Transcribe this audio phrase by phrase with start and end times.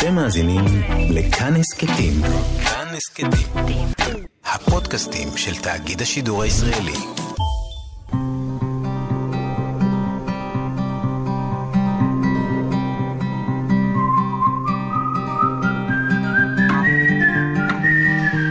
[0.00, 0.64] אתם מאזינים
[1.10, 2.12] לכאן הסכתים.
[2.64, 3.88] כאן הסכתים.
[4.44, 6.92] הפודקאסטים של תאגיד השידור הישראלי.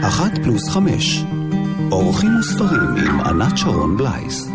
[0.04, 1.24] אחת פלוס חמש.
[1.92, 4.49] אורחים וספרים עם ענת שרון בלייס.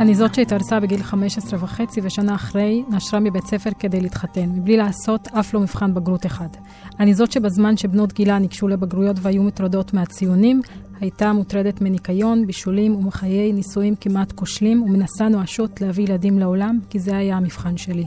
[0.00, 5.28] אני זאת שהתארסה בגיל 15 וחצי ושנה אחרי נשרה מבית ספר כדי להתחתן, מבלי לעשות
[5.28, 6.48] אף לא מבחן בגרות אחד.
[7.00, 10.60] אני זאת שבזמן שבנות גילה ניגשו לבגרויות והיו מוטרדות מהציונים,
[11.00, 17.16] הייתה מוטרדת מניקיון, בישולים ומחיי נישואים כמעט כושלים, ומנסה נואשות להביא ילדים לעולם, כי זה
[17.16, 18.04] היה המבחן שלי.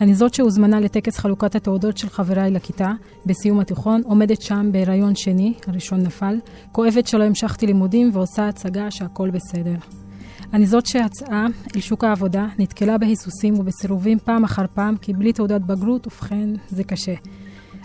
[0.00, 2.92] אני זאת שהוזמנה לטקס חלוקת התעודות של חבריי לכיתה,
[3.26, 6.38] בסיום התיכון, עומדת שם בהיריון שני, הראשון נפל,
[6.72, 10.05] כואבת שלא המשכתי לימודים ועושה הצגה שהכל בסדר.
[10.52, 11.46] אני זאת שיצאה
[11.76, 16.84] אל שוק העבודה, נתקלה בהיסוסים ובסירובים פעם אחר פעם, כי בלי תעודת בגרות, ובכן, זה
[16.84, 17.14] קשה.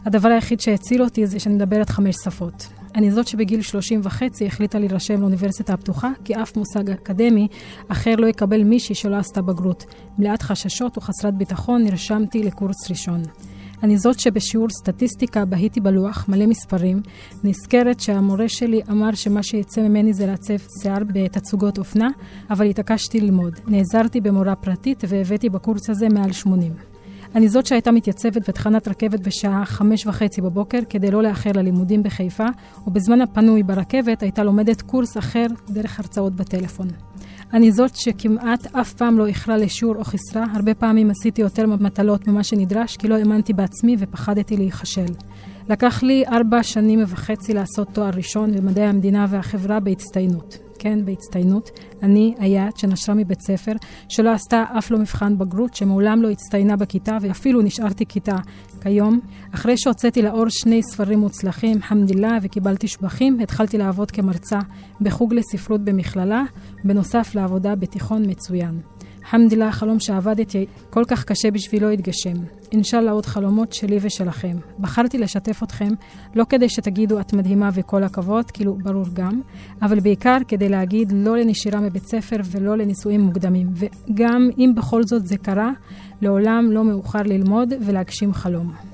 [0.05, 2.67] הדבר היחיד שהציל אותי זה שאני מדברת חמש שפות.
[2.95, 7.47] אני זאת שבגיל 30 וחצי החליטה להירשם לאוניברסיטה הפתוחה, כי אף מושג אקדמי
[7.88, 9.86] אחר לא יקבל מישהי שלא עשתה בגרות.
[10.17, 13.21] מלאת חששות וחסרת ביטחון נרשמתי לקורס ראשון.
[13.83, 17.01] אני זאת שבשיעור סטטיסטיקה בהיתי בלוח, מלא מספרים,
[17.43, 22.09] נזכרת שהמורה שלי אמר שמה שיצא ממני זה לעצב שיער בתצוגות אופנה,
[22.49, 23.59] אבל התעקשתי ללמוד.
[23.67, 26.73] נעזרתי במורה פרטית והבאתי בקורס הזה מעל 80.
[27.35, 32.45] אני זאת שהייתה מתייצבת בתחנת רכבת בשעה חמש וחצי בבוקר כדי לא לאחר ללימודים בחיפה,
[32.87, 36.87] ובזמן הפנוי ברכבת הייתה לומדת קורס אחר דרך הרצאות בטלפון.
[37.53, 42.27] אני זאת שכמעט אף פעם לא איחרה לשיעור או חיסרה, הרבה פעמים עשיתי יותר מטלות
[42.27, 45.05] ממה שנדרש, כי לא האמנתי בעצמי ופחדתי להיכשל.
[45.70, 50.58] לקח לי ארבע שנים וחצי לעשות תואר ראשון במדעי המדינה והחברה בהצטיינות.
[50.80, 51.70] כן, בהצטיינות.
[52.04, 53.72] אני היעד שנשרה מבית ספר,
[54.09, 58.36] שלא עשתה אף לא מבחן בגרות, שמעולם לא הצטיינה בכיתה ואפילו נשארתי כיתה.
[58.82, 59.20] כיום,
[59.56, 64.59] אחרי שהוצאתי לאור שני ספרים מוצלחים, חמדילה, וקיבלתי שבחים, התחלתי לעבוד כמרצה
[65.02, 66.44] בחוג לספרות במכללה,
[66.83, 68.80] בנוסף לעבודה בתיכון מצוין.
[69.31, 72.33] חמדילה, החלום שעבדתי כל כך קשה בשבילו התגשם.
[72.71, 74.58] אינשאללה עוד חלומות שלי ושלכם.
[74.80, 75.89] בחרתי לשתף אתכם,
[76.36, 79.41] לא כדי שתגידו את מדהימה וכל הכבוד, כאילו ברור גם,
[79.81, 83.67] אבל בעיקר כדי להגיד לא לנשירה מבית ספר ולא לנישואים מוקדמים.
[83.73, 85.71] וגם אם בכל זאת זה קרה,
[86.21, 88.90] לעולם לא מאוחר ללמוד ולהגשים חלום.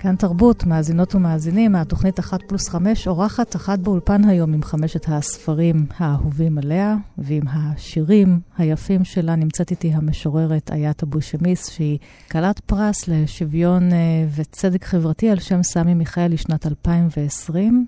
[0.00, 5.86] כאן תרבות, מאזינות ומאזינים, מהתוכנית אחת פלוס חמש, אורחת אחת באולפן היום עם חמשת הספרים
[5.96, 11.98] האהובים עליה, ועם השירים היפים שלה נמצאת איתי המשוררת איית אבו שמיס, שהיא
[12.30, 13.98] כלת פרס לשוויון אה,
[14.34, 17.86] וצדק חברתי על שם סמי מיכאל לשנת 2020.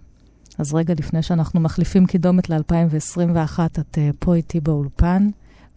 [0.59, 5.29] אז רגע לפני שאנחנו מחליפים קידומת ל-2021, את אה, פה איתי באולפן,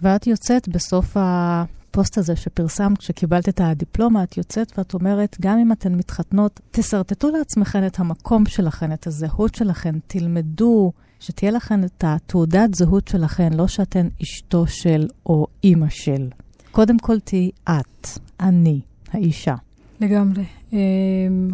[0.01, 1.63] ואת יוצאת בסוף ה...
[1.93, 7.29] הפוסט הזה שפרסמת כשקיבלת את הדיפלומה, את יוצאת ואת אומרת, גם אם אתן מתחתנות, תשרטטו
[7.29, 13.67] לעצמכן את המקום שלכן, את הזהות שלכן, תלמדו, שתהיה לכן את התעודת זהות שלכן, לא
[13.67, 16.29] שאתן אשתו של או אימא של.
[16.71, 18.07] קודם כל תהיי את,
[18.39, 18.79] אני,
[19.11, 19.55] האישה.
[20.01, 20.43] לגמרי.
[20.73, 20.77] אמ,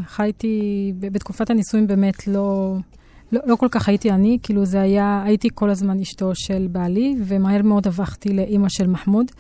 [0.06, 2.78] חייתי, בתקופת הנישואים באמת לא...
[3.32, 7.16] לא, לא כל כך הייתי אני, כאילו זה היה, הייתי כל הזמן אשתו של בעלי,
[7.26, 9.32] ומהר מאוד הפכתי לאימא של מחמוד.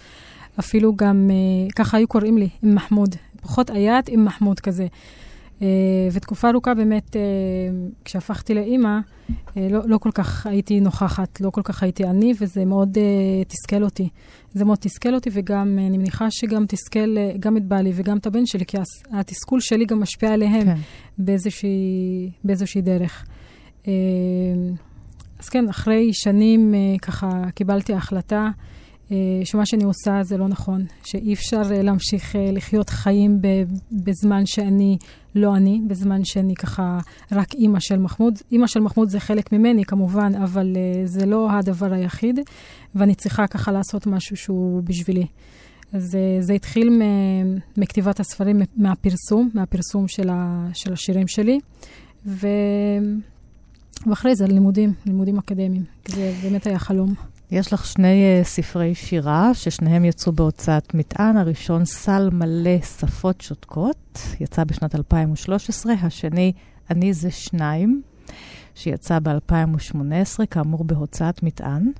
[0.59, 3.16] אפילו גם, uh, ככה היו קוראים לי, עם מחמוד.
[3.42, 4.88] פחות אייט עם מחמוד כזה.
[5.59, 5.62] Uh,
[6.12, 7.20] ותקופה ארוכה באמת, uh,
[8.06, 9.00] כשהפכתי לאימא,
[9.56, 12.97] לא, לא כל כך הייתי נוכחת, לא כל כך הייתי אני, וזה מאוד
[13.47, 14.09] תסכל אותי.
[14.53, 18.46] זה מאוד תסכל אותי, וגם, אני מניחה שגם תסכל גם את בעלי וגם את הבן
[18.46, 18.78] שלי, כי
[19.12, 20.78] התסכול שלי גם משפיע עליהם כן.
[21.18, 23.26] באיזושהי, באיזושהי דרך.
[25.40, 28.50] אז כן, אחרי שנים ככה קיבלתי החלטה.
[29.12, 33.42] אה, שמה שאני עושה זה לא נכון, שאי אפשר אה, להמשיך אה, לחיות חיים
[33.92, 34.97] בזמן שאני
[35.36, 37.00] לא אני, בזמן שאני ככה
[37.31, 38.34] רק אימא של מחמוד.
[38.52, 42.40] אימא של מחמוד זה חלק ממני כמובן, אבל זה לא הדבר היחיד,
[42.96, 45.26] ואני צריכה ככה לעשות משהו שהוא בשבילי.
[45.94, 47.02] אז זה התחיל
[47.78, 51.59] מכתיבת הספרים, מהפרסום, מהפרסום של, ה, של השירים שלי,
[52.26, 52.47] ו...
[54.08, 57.14] ואחרי זה לימודים, לימודים אקדמיים, זה באמת היה חלום.
[57.51, 61.37] יש לך שני uh, ספרי שירה, ששניהם יצאו בהוצאת מטען.
[61.37, 65.93] הראשון, סל מלא שפות שותקות, יצא בשנת 2013.
[65.93, 66.51] השני,
[66.90, 68.01] אני זה שניים,
[68.75, 71.91] שיצא ב-2018, כאמור בהוצאת מטען.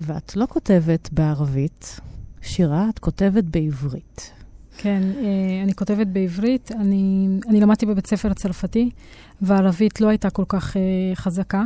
[0.00, 2.00] ואת לא כותבת בערבית
[2.42, 4.32] שירה, את כותבת בעברית.
[4.78, 6.72] כן, אה, אני כותבת בעברית.
[6.72, 8.90] אני, אני למדתי בבית ספר הצרפתי,
[9.42, 10.82] והערבית לא הייתה כל כך אה,
[11.14, 11.64] חזקה.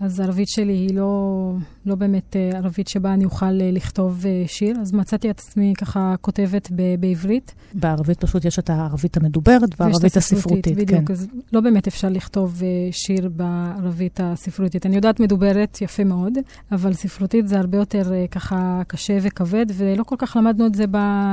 [0.00, 1.52] אז הערבית שלי היא לא,
[1.86, 5.72] לא באמת אה, ערבית שבה אני אוכל אה, לכתוב אה, שיר, אז מצאתי את עצמי
[5.78, 7.54] ככה כותבת ב- בעברית.
[7.74, 10.76] בערבית פשוט יש את הערבית המדוברת והערבית הספרותית.
[10.76, 11.12] בדיוק, כן.
[11.12, 14.86] אז לא באמת אפשר לכתוב שיר בערבית הספרותית.
[14.86, 16.38] אני יודעת מדוברת יפה מאוד,
[16.72, 20.84] אבל ספרותית זה הרבה יותר ככה קשה וכבד, ולא כל כך למדנו את זה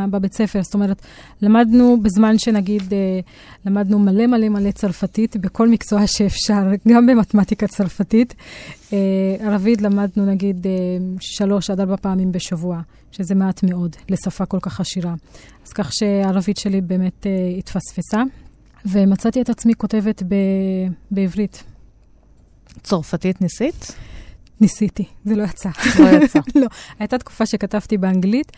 [0.10, 0.64] בבית ספר.
[0.64, 1.02] זאת אומרת,
[1.42, 2.84] למדנו בזמן שנגיד,
[3.66, 6.64] למדנו מלא מלא מלא צרפתית בכל מקצוע שאפשר,
[6.94, 8.34] גם במתמטיקה צרפתית.
[8.94, 8.98] אה,
[9.40, 10.72] ערבית למדנו נגיד אה,
[11.20, 12.82] שלוש עד ארבע פעמים בשבוע,
[13.12, 15.14] שזה מעט מאוד לשפה כל כך עשירה.
[15.66, 18.24] אז כך שהערבית שלי באמת אה, התפספסה,
[18.86, 21.64] ומצאתי את עצמי כותבת ב- בעברית.
[22.84, 23.96] צרפתית ניסית?
[24.62, 25.70] ניסיתי, זה לא יצא.
[26.00, 26.40] לא יצא.
[26.62, 26.68] לא,
[27.00, 28.52] הייתה תקופה שכתבתי באנגלית,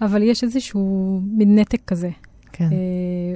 [0.00, 2.10] אבל יש איזשהו מין נתק כזה.
[2.56, 2.68] כן.
[2.68, 2.72] Uh,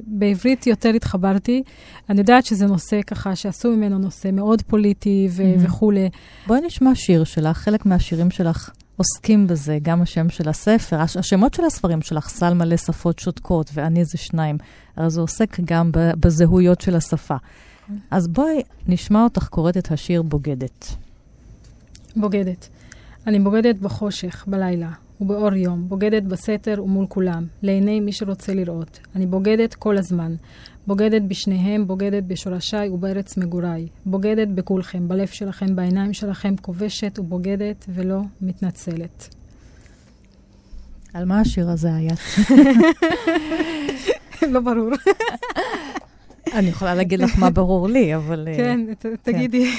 [0.06, 1.62] בעברית יותר התחברתי.
[2.11, 5.67] אני יודעת שזה נושא ככה, שעשו ממנו נושא מאוד פוליטי ו- mm-hmm.
[5.67, 6.09] וכולי.
[6.47, 11.55] בואי נשמע שיר שלך, חלק מהשירים שלך עוסקים בזה, גם השם של הספר, הש- השמות
[11.55, 14.59] של הספרים שלך, סל מלא שפות שותקות, ואני זה שניים.
[14.97, 17.37] הרי זה עוסק גם בזהויות של השפה.
[17.37, 17.93] Mm-hmm.
[18.11, 20.94] אז בואי נשמע אותך קוראת את השיר בוגדת.
[22.17, 22.69] בוגדת.
[23.26, 24.91] אני בוגדת בחושך, בלילה.
[25.20, 29.00] ובאור יום, בוגדת בסתר ומול כולם, לעיני מי שרוצה לראות.
[29.17, 30.35] אני בוגדת כל הזמן.
[30.87, 33.87] בוגדת בשניהם, בוגדת בשורשיי ובארץ מגוריי.
[34.06, 39.35] בוגדת בכולכם, בלב שלכם, בעיניים שלכם, כובשת ובוגדת ולא מתנצלת.
[41.15, 42.14] על מה השיר הזה היה?
[44.53, 44.91] לא ברור.
[46.55, 48.49] אני יכולה להגיד לך מה ברור לי, אבל...
[48.49, 48.81] אה, כן,
[49.23, 49.71] תגידי.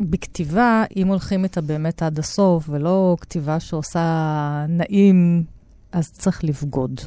[0.00, 5.44] בכתיבה, אם הולכים איתה באמת עד הסוף, ולא כתיבה שעושה נעים,
[5.92, 7.00] אז צריך לבגוד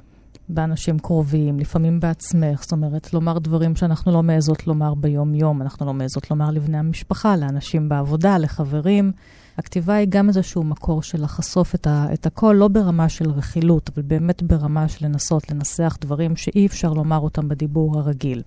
[0.50, 2.62] באנשים קרובים, לפעמים בעצמך.
[2.62, 7.36] זאת אומרת, לומר דברים שאנחנו לא מעזות לומר ביום-יום, אנחנו לא מעזות לומר לבני המשפחה,
[7.38, 9.12] לאנשים בעבודה, לחברים.
[9.58, 13.90] הכתיבה היא גם איזשהו מקור של לחשוף את, ה- את הכל, לא ברמה של רכילות,
[13.94, 18.42] אבל באמת ברמה של לנסות לנסח דברים שאי אפשר לומר אותם בדיבור הרגיל.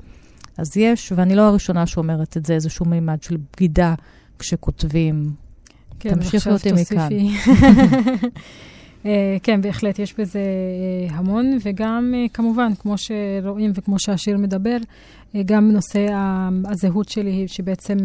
[0.59, 3.95] אז יש, ואני לא הראשונה שאומרת את זה, איזשהו מימד של בגידה
[4.43, 5.31] כשכותבים.
[6.01, 7.09] כן, תמשיכי אותי מכאן.
[9.03, 9.07] uh,
[9.45, 10.41] כן, בהחלט, יש בזה
[11.09, 14.77] uh, המון, וגם uh, כמובן, כמו שרואים וכמו שהשיר מדבר,
[15.45, 16.07] גם נושא
[16.65, 17.97] הזהות שלי, שבעצם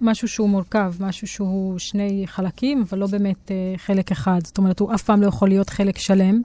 [0.00, 4.38] משהו שהוא מורכב, משהו שהוא שני חלקים, אבל לא באמת חלק אחד.
[4.44, 6.40] זאת אומרת, הוא אף פעם לא יכול להיות חלק שלם.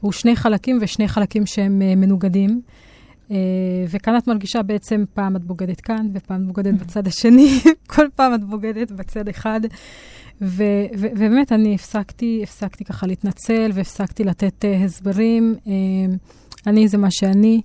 [0.00, 2.60] הוא שני חלקים ושני חלקים שהם מנוגדים.
[3.28, 3.32] Uh,
[3.88, 7.60] וכאן את מרגישה בעצם, פעם את בוגדת כאן, ופעם את בוגדת בצד השני,
[7.94, 9.60] כל פעם את בוגדת בצד אחד.
[10.40, 15.54] ו- ו- ובאמת, אני הפסקתי, הפסקתי ככה להתנצל, והפסקתי לתת uh, הסברים.
[15.64, 15.68] Uh,
[16.66, 17.60] אני זה מה שאני,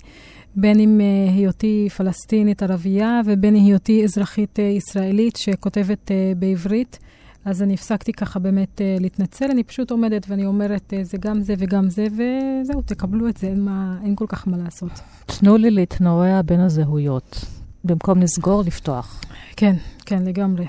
[0.55, 6.99] בין אם uh, היותי פלסטינית ערבייה, ובין היותי אזרחית uh, ישראלית שכותבת uh, בעברית.
[7.45, 11.41] אז אני הפסקתי ככה באמת uh, להתנצל, אני פשוט עומדת ואני אומרת, uh, זה גם
[11.41, 14.91] זה וגם זה, וזהו, תקבלו את זה, אין, מה, אין כל כך מה לעשות.
[15.25, 17.45] תנו לי להתנועע בין הזהויות.
[17.83, 19.21] במקום לסגור, לפתוח.
[19.55, 20.65] כן, כן, לגמרי.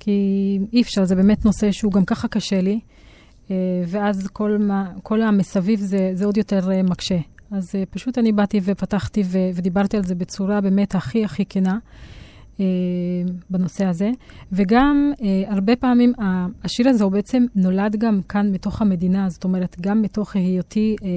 [0.00, 3.50] כי אי אפשר, זה באמת נושא שהוא גם ככה קשה לי, uh,
[3.86, 7.18] ואז כל, מה, כל המסביב זה, זה עוד יותר uh, מקשה.
[7.50, 11.78] אז uh, פשוט אני באתי ופתחתי ו- ודיברתי על זה בצורה באמת הכי הכי כנה.
[12.60, 12.64] אה,
[13.50, 14.10] בנושא הזה.
[14.52, 16.12] וגם אה, הרבה פעמים
[16.64, 21.08] השיר הזה הוא בעצם נולד גם כאן מתוך המדינה, זאת אומרת, גם מתוך היותי אה,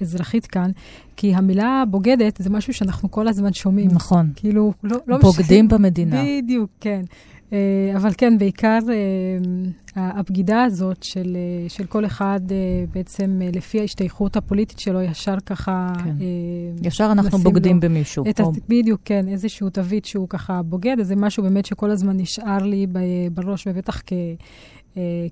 [0.00, 0.70] אזרחית כאן,
[1.16, 3.88] כי המילה בוגדת זה משהו שאנחנו כל הזמן שומעים.
[3.92, 4.32] נכון.
[4.36, 5.78] כאילו, לא, לא בוגדים משנה.
[5.78, 6.22] במדינה.
[6.24, 7.02] בדיוק, כן.
[7.52, 12.40] אה, אבל כן, בעיקר אה, הבגידה הזאת של, אה, של כל אחד
[12.94, 15.92] בעצם לפי ההשתייכות הפוליטית שלו, ישר ככה...
[16.04, 16.16] כן.
[16.82, 18.24] ישר אנחנו בוגדים במישהו.
[18.30, 18.52] את או...
[18.68, 22.86] בדיוק, כן, איזשהו תווית שהוא ככה בוגד, אז זה משהו באמת שכל הזמן נשאר לי
[23.34, 24.12] בראש, ובטח כ...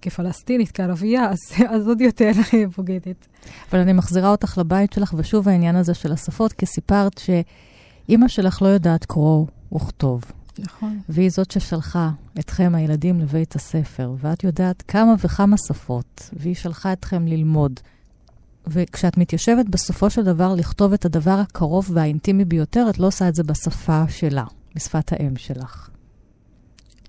[0.03, 1.39] כפלסטינית, כערבייה, אז,
[1.75, 2.31] אז עוד יותר
[2.77, 3.27] בוגדת.
[3.71, 8.63] אבל אני מחזירה אותך לבית שלך, ושוב העניין הזה של השפות, כי סיפרת שאימא שלך
[8.63, 10.23] לא יודעת קרוא וכתוב.
[10.59, 11.01] נכון.
[11.09, 17.27] והיא זאת ששלחה אתכם, הילדים, לבית הספר, ואת יודעת כמה וכמה שפות, והיא שלחה אתכם
[17.27, 17.81] ללמוד.
[18.67, 23.35] וכשאת מתיישבת בסופו של דבר לכתוב את הדבר הקרוב והאינטימי ביותר, את לא עושה את
[23.35, 25.91] זה בשפה שלה, בשפת האם שלך,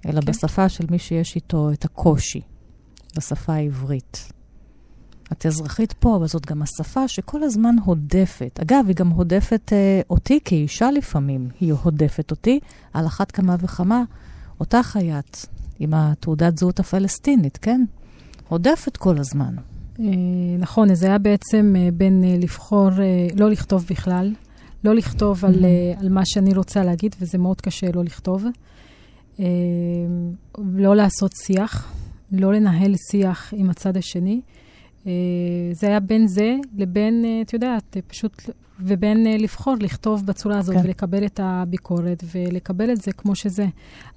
[0.06, 0.27] אלא כן.
[0.27, 2.41] בשפה של מי שיש איתו את הקושי,
[3.18, 4.32] בשפה העברית.
[5.31, 8.59] את אזרחית פה, אבל זאת גם השפה שכל הזמן הודפת.
[8.62, 11.50] אגב, היא גם הודפת אה, אותי כאישה לפעמים.
[11.59, 12.59] היא הודפת אותי
[12.93, 14.03] על אחת כמה וכמה.
[14.59, 15.45] אותה חיית
[15.79, 17.86] עם התעודת זהות הפלסטינית, כן?
[18.48, 19.55] הודפת כל הזמן.
[20.00, 20.05] אה,
[20.59, 24.33] נכון, זה היה בעצם אה, בין אה, לבחור אה, לא לכתוב בכלל,
[24.83, 25.65] לא לכתוב על,
[26.00, 28.43] על מה שאני רוצה להגיד, וזה מאוד קשה לא לכתוב.
[30.57, 31.93] לא לעשות שיח,
[32.31, 34.41] לא לנהל שיח עם הצד השני.
[35.72, 38.50] זה היה בין זה לבין, את יודעת, פשוט
[38.82, 40.82] ובין uh, לבחור לכתוב בצורה הזאת כן.
[40.84, 43.65] ולקבל את הביקורת ולקבל את זה כמו שזה.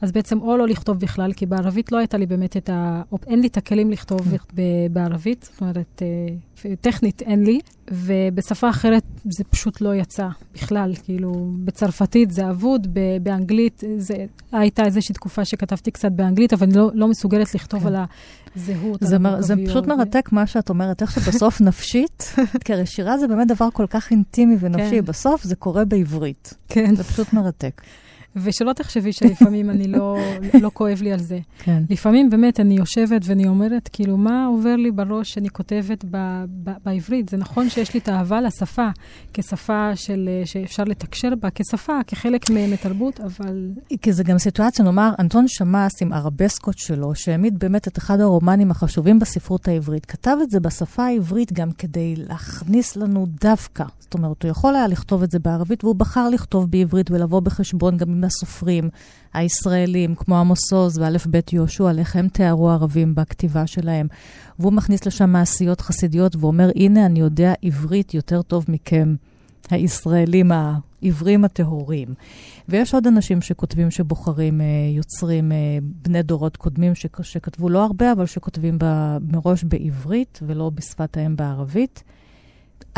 [0.01, 3.03] אז בעצם או לא לכתוב בכלל, כי בערבית לא הייתה לי באמת את ה...
[3.27, 4.62] אין לי את הכלים לכתוב כן.
[4.93, 6.03] בערבית, זאת אומרת,
[6.81, 10.95] טכנית אין לי, ובשפה אחרת זה פשוט לא יצא בכלל.
[11.04, 12.87] כאילו, בצרפתית זה אבוד,
[13.23, 14.14] באנגלית זה...
[14.52, 17.87] הייתה איזושהי תקופה שכתבתי קצת באנגלית, אבל אני לא, לא מסוגלת לכתוב כן.
[17.87, 18.04] על ה...
[18.57, 19.00] זהות.
[19.00, 23.28] זה, מר, זה פשוט מרתק מה שאת אומרת, איך שבסוף נפשית, כי הרי שירה זה
[23.28, 25.04] באמת דבר כל כך אינטימי ונפשי, כן.
[25.04, 26.54] בסוף זה קורה בעברית.
[26.69, 26.95] כן.
[26.97, 27.83] זה פשוט מרתק.
[28.37, 30.19] ושלא תחשבי שלפעמים אני לא,
[30.61, 31.39] לא כואב לי על זה.
[31.59, 31.83] כן.
[31.91, 36.71] לפעמים באמת אני יושבת ואני אומרת, כאילו, מה עובר לי בראש שאני כותבת ב, ב,
[36.85, 37.29] בעברית?
[37.29, 38.89] זה נכון שיש לי את האהבה לשפה,
[39.35, 43.69] כשפה של, שאפשר לתקשר בה, כשפה, כחלק מתרבות, אבל...
[44.03, 48.71] כי זה גם סיטואציה, נאמר, אנטון שמאס עם ארבסקות שלו, שהעמיד באמת את אחד הרומנים
[48.71, 53.85] החשובים בספרות העברית, כתב את זה בשפה העברית גם כדי להכניס לנו דווקא.
[54.01, 57.97] זאת אומרת, הוא יכול היה לכתוב את זה בערבית, והוא בחר לכתוב בעברית ולבוא בחשבון
[57.97, 58.91] גם עם מהסופרים
[59.35, 64.07] הישראלים, כמו עמוס עוז ואלף בית יהושע, איך הם תיארו ערבים בכתיבה שלהם.
[64.59, 69.14] והוא מכניס לשם מעשיות חסידיות ואומר, הנה, אני יודע עברית יותר טוב מכם,
[69.71, 72.14] הישראלים העברים הטהורים.
[72.69, 75.57] ויש עוד אנשים שכותבים שבוחרים אה, יוצרים אה,
[76.02, 81.37] בני דורות קודמים ש- שכתבו לא הרבה, אבל שכותבים ב- מראש בעברית ולא בשפת האם
[81.37, 82.02] בערבית.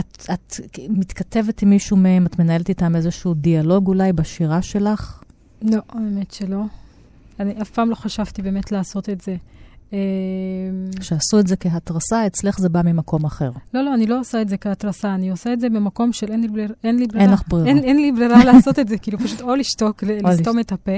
[0.01, 5.23] את, את מתכתבת עם מישהו מהם, את מנהלת איתם איזשהו דיאלוג אולי בשירה שלך?
[5.63, 6.63] לא, האמת שלא.
[7.41, 9.37] אני אף פעם לא חשבתי באמת לעשות את זה.
[9.93, 9.99] אמ,
[11.01, 13.51] שעשו את זה כהתרסה, אצלך זה בא ממקום אחר.
[13.75, 16.41] לא, לא, אני לא עושה את זה כהתרסה, אני עושה את זה במקום של אין
[16.41, 17.25] לי, בליר, אין לי ברירה.
[17.25, 17.69] אין לך ברירה.
[17.69, 20.97] אין, אין לי ברירה לעשות את זה, כאילו פשוט או לשתוק, לסתום את הפה,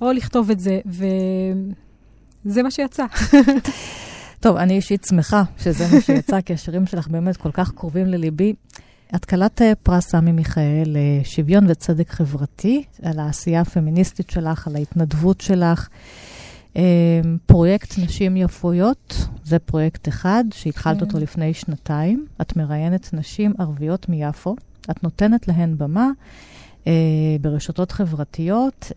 [0.00, 3.04] או לכתוב את זה, וזה מה שיצא.
[4.46, 8.54] טוב, אני אישית שמחה שזה מה שיצא, כי השירים שלך באמת כל כך קרובים לליבי.
[9.14, 15.40] את כלת אה, פרס סמי מיכאל לשוויון וצדק חברתי, על העשייה הפמיניסטית שלך, על ההתנדבות
[15.40, 15.88] שלך.
[16.76, 16.82] אה,
[17.46, 21.20] פרויקט נשים יפויות, זה פרויקט אחד שהתחלת אותו כן.
[21.20, 22.26] לפני שנתיים.
[22.40, 24.56] את מראיינת נשים ערביות מיפו,
[24.90, 26.10] את נותנת להן במה
[26.86, 26.92] אה,
[27.40, 28.92] ברשתות חברתיות.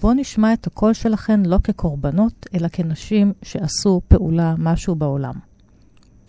[0.00, 5.34] בואו נשמע את הקול שלכן לא כקורבנות, אלא כנשים שעשו פעולה, משהו בעולם.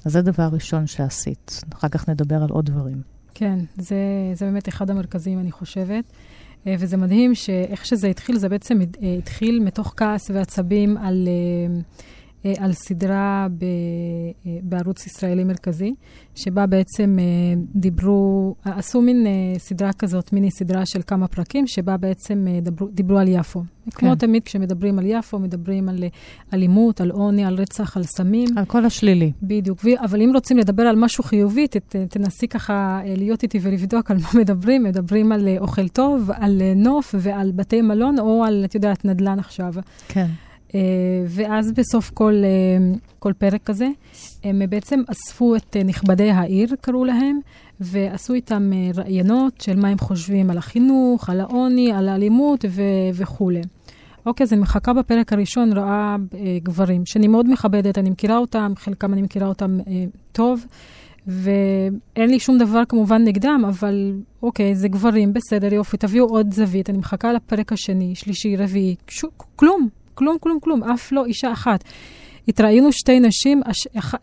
[0.05, 1.63] אז זה דבר ראשון שעשית.
[1.73, 3.01] אחר כך נדבר על עוד דברים.
[3.33, 3.95] כן, זה,
[4.33, 6.03] זה באמת אחד המרכזיים, אני חושבת.
[6.67, 11.81] אה, וזה מדהים שאיך שזה התחיל, זה בעצם אה, התחיל מתוך כעס ועצבים על, אה,
[12.57, 13.65] על סדרה ב,
[14.63, 15.93] בערוץ ישראלי מרכזי,
[16.35, 17.17] שבה בעצם
[17.75, 23.27] דיברו, עשו מין סדרה כזאת, מיני סדרה של כמה פרקים, שבה בעצם דיברו, דיברו על
[23.27, 23.63] יפו.
[23.85, 23.91] כן.
[23.91, 26.03] כמו תמיד כשמדברים על יפו, מדברים על
[26.53, 28.57] אלימות, על עוני, על רצח, על סמים.
[28.57, 29.31] על כל השלילי.
[29.43, 29.79] בדיוק.
[30.03, 34.29] אבל אם רוצים לדבר על משהו חיובי, ת, תנסי ככה להיות איתי ולבדוק על מה
[34.41, 34.83] מדברים.
[34.83, 39.73] מדברים על אוכל טוב, על נוף ועל בתי מלון, או על, את יודעת, נדל"ן עכשיו.
[40.07, 40.27] כן.
[40.73, 40.75] Uh,
[41.27, 43.87] ואז בסוף כל, uh, כל פרק כזה,
[44.43, 47.39] הם בעצם אספו את uh, נכבדי העיר, קראו להם,
[47.79, 52.81] ועשו איתם ראיונות של מה הם חושבים על החינוך, על העוני, על האלימות ו-
[53.13, 53.61] וכולי.
[54.25, 58.73] אוקיי, אז אני מחכה בפרק הראשון, רואה uh, גברים, שאני מאוד מכבדת, אני מכירה אותם,
[58.75, 59.89] חלקם אני מכירה אותם uh,
[60.31, 60.65] טוב,
[61.27, 64.13] ואין לי שום דבר כמובן נגדם, אבל
[64.43, 69.25] אוקיי, זה גברים, בסדר, יופי, תביאו עוד זווית, אני מחכה לפרק השני, שלישי, רביעי, ש...
[69.55, 71.83] כלום, כלום, כלום, כלום, אף לא אישה אחת.
[72.47, 73.61] התראינו שתי נשים,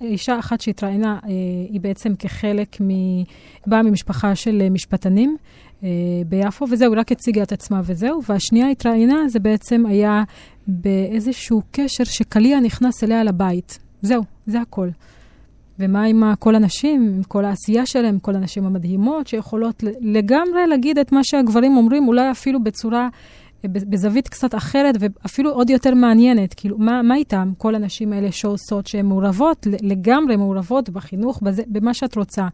[0.00, 1.30] אישה אחת שהתראיינה אה,
[1.70, 2.88] היא בעצם כחלק, מ...
[3.66, 5.36] באה ממשפחה של אה, משפטנים
[5.82, 5.88] אה,
[6.26, 10.22] ביפו, וזהו, רק הציגה את עצמה וזהו, והשנייה התראיינה, זה בעצם היה
[10.66, 13.78] באיזשהו קשר שקליע נכנס אליה לבית.
[14.02, 14.88] זהו, זה הכל.
[15.78, 21.12] ומה עם כל הנשים, עם כל העשייה שלהם, כל הנשים המדהימות שיכולות לגמרי להגיד את
[21.12, 23.08] מה שהגברים אומרים, אולי אפילו בצורה
[23.64, 26.54] בזווית קצת אחרת ואפילו עוד יותר מעניינת.
[26.54, 31.94] כאילו, מה, מה איתם, כל הנשים האלה שעושות, שהן מעורבות, לגמרי מעורבות בחינוך, בזה, במה
[31.94, 32.48] שאת רוצה.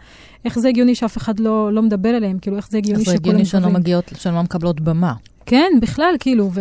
[0.44, 2.38] איך זה הגיוני שאף אחד לא, לא מדבר עליהם?
[2.38, 3.14] כאילו, איך זה הגיוני שכולם...
[3.14, 5.14] איך זה הגיוני שהן לא מגיעות, שהן לא מקבלות במה.
[5.46, 6.60] כן, בכלל, כאילו, ו...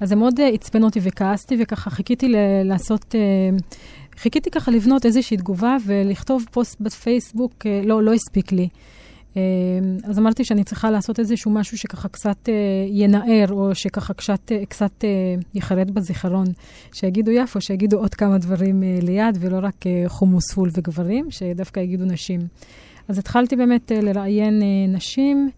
[0.00, 3.14] אז זה מאוד uh, עצבן אותי וכעסתי, וככה חיכיתי ל- לעשות...
[3.14, 3.78] Uh,
[4.18, 8.68] חיכיתי ככה לבנות איזושהי תגובה ולכתוב פוסט בפייסבוק, uh, לא, לא הספיק לי.
[9.36, 9.40] אמ,
[10.04, 12.54] אז אמרתי שאני צריכה לעשות איזשהו משהו שככה קצת אה,
[12.88, 16.46] ינער, או שככה קצת, אה, קצת אה, יחרד בזיכרון.
[16.92, 22.40] שיגידו יפו, שיגידו עוד כמה דברים ליד, ולא רק חומוס פול וגברים, שדווקא יגידו נשים.
[23.08, 25.50] אז התחלתי באמת לראיין נשים.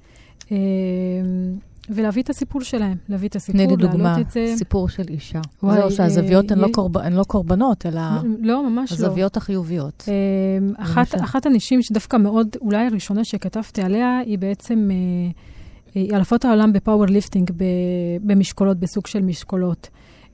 [1.91, 4.55] ולהביא את הסיפור שלהם, להביא את הסיפור, תני לי דוגמה, להעלות את זה.
[4.57, 5.41] סיפור של אישה.
[5.62, 8.00] וואי, זהו, שהזוויות הן אה, לא קורב- הן לא קורבנות, אלא
[8.41, 8.97] לא, ממש לא.
[8.97, 10.05] הזוויות החיוביות.
[10.09, 10.14] אה,
[10.85, 11.14] אחת.
[11.14, 15.31] אחת הנשים שדווקא מאוד, אולי הראשונה שכתבתי עליה, היא בעצם, אה,
[15.95, 17.50] היא אלופת העולם ב powerlifting,
[18.23, 19.88] במשקולות, בסוג של משקולות.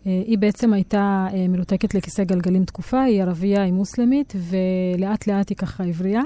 [0.07, 5.49] אה, היא בעצם הייתה אה, מרותקת לכיסא גלגלים תקופה, היא ערבייה, היא מוסלמית, ולאט לאט
[5.49, 6.23] היא ככה הבריאה.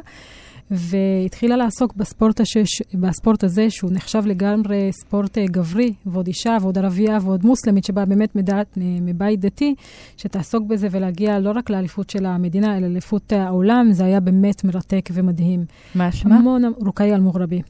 [0.70, 6.78] והתחילה לעסוק בספורט, השש, בספורט הזה, שהוא נחשב לגמרי ספורט אה, גברי, ועוד אישה, ועוד
[6.78, 9.74] ערבייה, ועוד מוסלמית, שבאה באמת מדעת, מבית דתי,
[10.16, 15.08] שתעסוק בזה ולהגיע לא רק לאליפות של המדינה, אלא לאליפות העולם, זה היה באמת מרתק
[15.12, 15.64] ומדהים.
[15.94, 16.36] מה שמה?
[16.36, 17.62] המון, רוקאי אל-מוגרבי.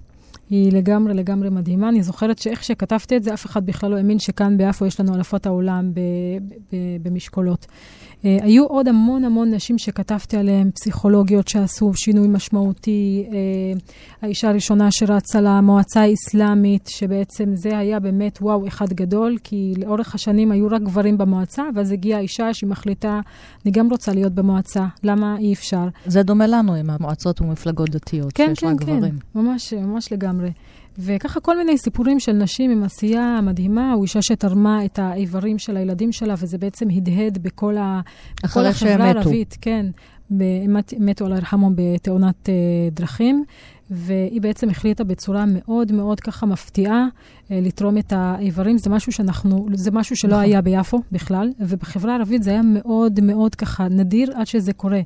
[0.50, 1.88] היא לגמרי לגמרי מדהימה.
[1.88, 5.14] אני זוכרת שאיך שכתבתי את זה, אף אחד בכלל לא האמין שכאן ביפו יש לנו
[5.14, 5.92] אלפות העולם
[7.02, 7.66] במשקולות.
[8.24, 13.26] Uh, היו עוד המון המון נשים שכתבתי עליהן, פסיכולוגיות שעשו שינוי משמעותי.
[13.28, 13.34] Uh,
[14.22, 20.52] האישה הראשונה שרצה למועצה האסלאמית, שבעצם זה היה באמת וואו אחד גדול, כי לאורך השנים
[20.52, 23.20] היו רק גברים במועצה, ואז הגיעה אישה שמחליטה,
[23.64, 25.88] אני גם רוצה להיות במועצה, למה אי אפשר?
[26.06, 29.18] זה דומה לנו עם המועצות ומפלגות דתיות, כן, שיש כן, רק כן, גברים.
[29.34, 30.50] ממש, ממש לגמרי.
[30.98, 35.76] וככה כל מיני סיפורים של נשים עם עשייה מדהימה, הוא אישה שתרמה את האיברים של
[35.76, 38.00] הילדים שלה, וזה בעצם הדהד בכל, ה...
[38.44, 39.04] בכל החברה.
[39.04, 39.56] הערבית.
[39.60, 39.86] כן,
[40.30, 42.54] מת- מתו אללה ירחמו בתאונת אה,
[42.92, 43.44] דרכים,
[43.94, 47.06] והיא בעצם החליטה בצורה מאוד מאוד ככה מפתיעה
[47.50, 48.78] אה, לתרום את האיברים.
[48.78, 50.44] זה משהו שאנחנו, זה משהו שלא נכון.
[50.44, 55.00] היה ביפו בכלל, ובחברה הערבית זה היה מאוד מאוד ככה נדיר עד שזה קורה.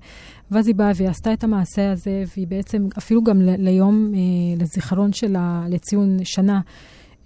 [0.50, 4.20] ואז היא באה והיא עשתה את המעשה הזה, והיא בעצם, אפילו גם ליום, אה,
[4.62, 6.60] לזיכרון שלה, לציון שנה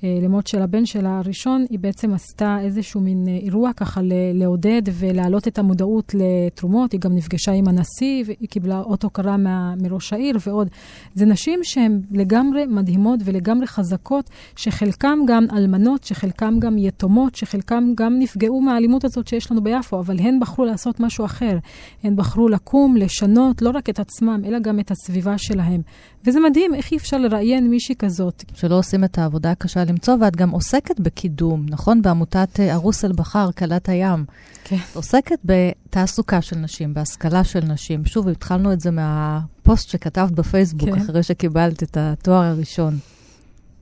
[0.04, 4.00] אה, למות של הבן שלה הראשון, היא בעצם עשתה איזשהו מין אה, אירוע ככה
[4.34, 6.92] לעודד ולהעלות את המודעות לתרומות.
[6.92, 9.36] היא גם נפגשה עם הנשיא, והיא קיבלה אות הוקרה
[9.82, 10.68] מראש העיר ועוד.
[11.14, 18.18] זה נשים שהן לגמרי מדהימות ולגמרי חזקות, שחלקם גם אלמנות, שחלקם גם יתומות, שחלקם גם
[18.18, 21.58] נפגעו מהאלימות הזאת שיש לנו ביפו, אבל הן בחרו לעשות משהו אחר.
[22.02, 25.80] הן בחרו לקום, לשנות לא רק את עצמם, אלא גם את הסביבה שלהם.
[26.24, 28.44] וזה מדהים, איך אי אפשר לראיין מישהי כזאת.
[28.54, 32.02] שלא עושים את העבודה הקשה למצוא, ואת גם עוסקת בקידום, נכון?
[32.02, 34.24] בעמותת אה, ערוס אל-בחר, כלת הים.
[34.64, 34.76] כן.
[34.76, 38.04] את עוסקת בתעסוקה של נשים, בהשכלה של נשים.
[38.04, 41.00] שוב, התחלנו את זה מהפוסט שכתבת בפייסבוק, כן.
[41.00, 42.98] אחרי שקיבלת את התואר הראשון.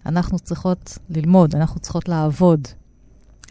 [0.07, 2.68] אנחנו צריכות ללמוד, אנחנו צריכות לעבוד,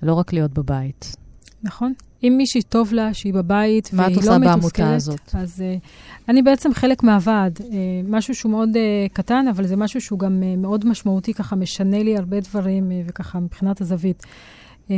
[0.01, 1.15] לא רק להיות בבית.
[1.63, 1.93] נכון?
[2.23, 5.35] אם מישהי טוב לה, שהיא בבית, מה את והיא עושה לא בעמותה מתוסכלת, הזאת?
[5.35, 5.87] אז uh,
[6.29, 7.57] אני בעצם חלק מהוועד.
[7.57, 7.63] Uh,
[8.07, 12.03] משהו שהוא מאוד uh, קטן, אבל זה משהו שהוא גם uh, מאוד משמעותי, ככה משנה
[12.03, 14.23] לי הרבה דברים, uh, וככה מבחינת הזווית.
[14.87, 14.91] Uh,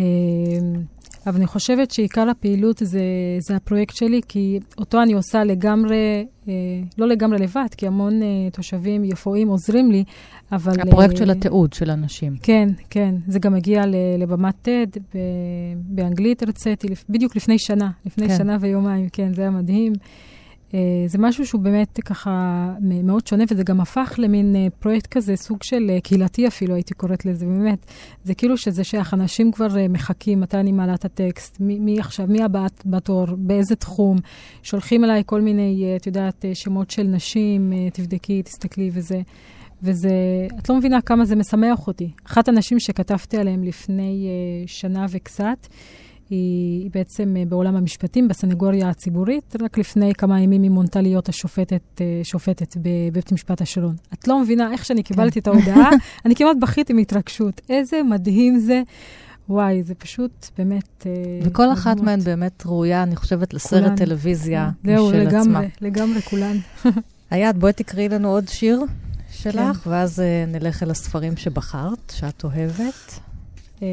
[1.28, 3.02] אבל אני חושבת שעיקר הפעילות זה,
[3.40, 6.54] זה הפרויקט שלי, כי אותו אני עושה לגמרי, אה,
[6.98, 10.04] לא לגמרי לבד, כי המון אה, תושבים יפואים עוזרים לי,
[10.52, 10.82] אבל...
[10.82, 12.36] הפרויקט אה, של התיעוד של הנשים.
[12.44, 13.16] כן, כן.
[13.28, 13.82] זה גם הגיע
[14.18, 15.18] לבמת TED, ב-
[15.76, 18.38] באנגלית הרציתי, בדיוק לפני שנה, לפני כן.
[18.38, 19.94] שנה ויומיים, כן, זה היה מדהים.
[20.74, 25.36] אה, זה משהו שהוא באמת ככה מאוד שונה, וזה גם הפך למין אה, פרויקט כזה,
[25.36, 27.86] סוג של אה, קהילתי אפילו, הייתי קוראת לזה, באמת.
[28.24, 32.00] זה כאילו שזה שייך, אנשים כבר אה, מחכים מתי אני מעלה את הטקסט, מי, מי
[32.00, 34.18] עכשיו, מי הבא בתור, באיזה תחום.
[34.64, 39.22] שולחים אליי כל מיני, אה, את יודעת, אה, שמות של נשים, אה, תבדקי, תסתכלי וזה.
[39.84, 40.12] וזה,
[40.60, 42.12] את לא מבינה כמה זה משמח אותי.
[42.26, 45.68] אחת הנשים שכתבתי עליהן לפני uh, שנה וקצת,
[46.30, 51.30] היא, היא בעצם uh, בעולם המשפטים, בסנגוריה הציבורית, רק לפני כמה ימים היא מונתה להיות
[51.30, 53.94] השופטת uh, שופטת בבית משפט השלום.
[54.14, 55.90] את לא מבינה איך שאני קיבלתי את ההודעה,
[56.26, 57.62] אני כמעט בכיתי מהתרגשות.
[57.70, 58.82] איזה מדהים זה.
[59.50, 61.08] וואי, זה פשוט באמת...
[61.44, 62.06] וכל אחת מדהימות.
[62.06, 63.96] מהן באמת ראויה, אני חושבת, לסרט כולן.
[63.96, 65.40] טלוויזיה זהו, משל עצמה.
[65.40, 66.58] לגמרי, לגמרי כולן.
[67.32, 68.86] עיית, בואי תקראי לנו עוד שיר
[69.42, 69.90] שלך, כן.
[69.90, 73.20] ואז אה, נלך אל הספרים שבחרת, שאת אוהבת.
[73.82, 73.88] אה,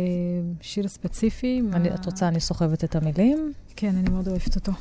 [0.60, 1.62] שיר ספציפי.
[1.72, 3.52] אני, מה- את רוצה, אני סוחבת את המילים?
[3.76, 4.72] כן, אני מאוד אוהבת אותו.
[4.72, 4.78] זה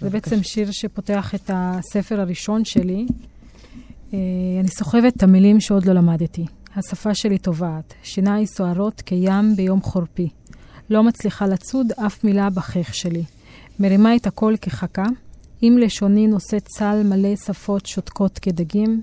[0.00, 0.08] בבקשה.
[0.10, 3.06] בעצם שיר שפותח את הספר הראשון שלי.
[4.14, 4.18] אה,
[4.60, 6.44] אני סוחבת את המילים שעוד לא למדתי.
[6.76, 10.28] השפה שלי טובעת, שיניים סוערות כים ביום חורפי.
[10.90, 13.22] לא מצליחה לצוד אף מילה בחייך שלי.
[13.80, 15.04] מרימה את הקול כחכה,
[15.60, 19.02] עם לשוני נושא צל מלא שפות שותקות כדגים,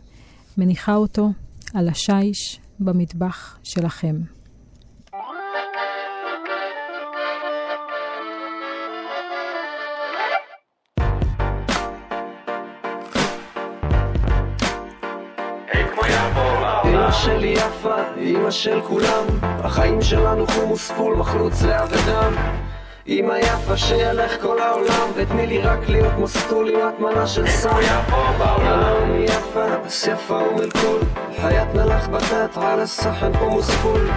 [0.57, 1.29] מניחה אותו
[1.73, 4.15] על השיש במטבח שלכם.
[17.23, 22.62] שלי יפה, אמא של כולם, החיים שלנו חומוס פול מחלוץ לאבדם.
[23.08, 27.68] אמא יפה שילך כל העולם ותני לי רק להיות מסטולי, את מנה של סם.
[27.68, 28.96] איפה יפה בעולם?
[29.02, 31.00] אמי יפה, בס יפה ומלכול,
[31.42, 34.10] حياتنا لخبطات على الصحن ومسكول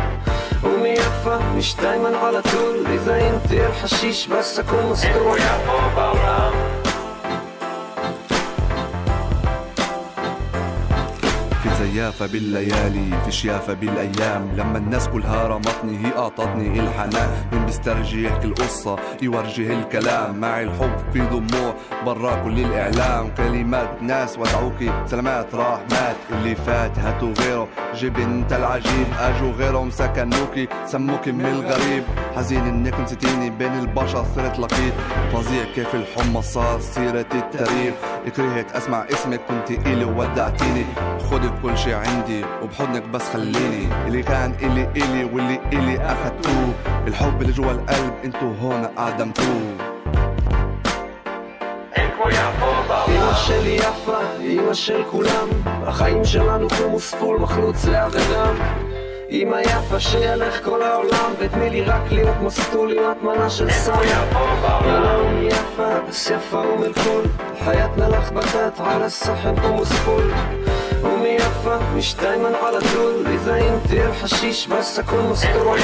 [0.66, 5.40] أمي يفا مش دايما على طول إذا انت الحشيش بس أكون مسطول
[11.95, 14.53] يافا بالليالي فيش يافا بالأيام.
[14.57, 17.29] لما الناس كلها رمتني هي أعطتني الحنان.
[17.53, 17.69] من
[18.13, 20.41] يحكي القصة يورجي الكلام.
[20.41, 21.75] معي الحب في دموع
[22.07, 23.31] برا كل الإعلام.
[23.37, 27.69] كلمات ناس ودعوكي سلامات راح مات اللي فات هاتوا غيره.
[27.95, 32.05] جيب انت العجيب اجوا غيرهم سكنوكي سموكي من الغريب.
[32.37, 34.95] حزين إنك نسيتيني بين البشر صرت لقيت
[35.33, 37.95] فظيع كيف الحمى صار سيرة التاريخ
[38.36, 40.86] كرهت اسمع اسمك كنت الي وودعتيني
[41.32, 46.74] خدي كل شي عندي وبحضنك بس خليني اللي كان الي الي واللي الي اخدتوه
[47.08, 49.92] الحب اللي جوا القلب انتو هون اعدمتوه
[53.08, 58.85] אמא שלי יפה, אמא של כולם, החיים שלנו כמו ספול מחלוץ לאדם.
[59.32, 63.94] אמא יפה שילך כל העולם, ותני לי רק להיות מסטול עם הטמנה של סם.
[63.94, 67.24] אמא אמי יפה, בס יפה ומלכול,
[67.66, 70.32] حياتنا لخبطات على الصحن ومسفول
[71.06, 75.80] أمي يفا مش دايما على طول إذا انت الحشيش بس أكون مسطول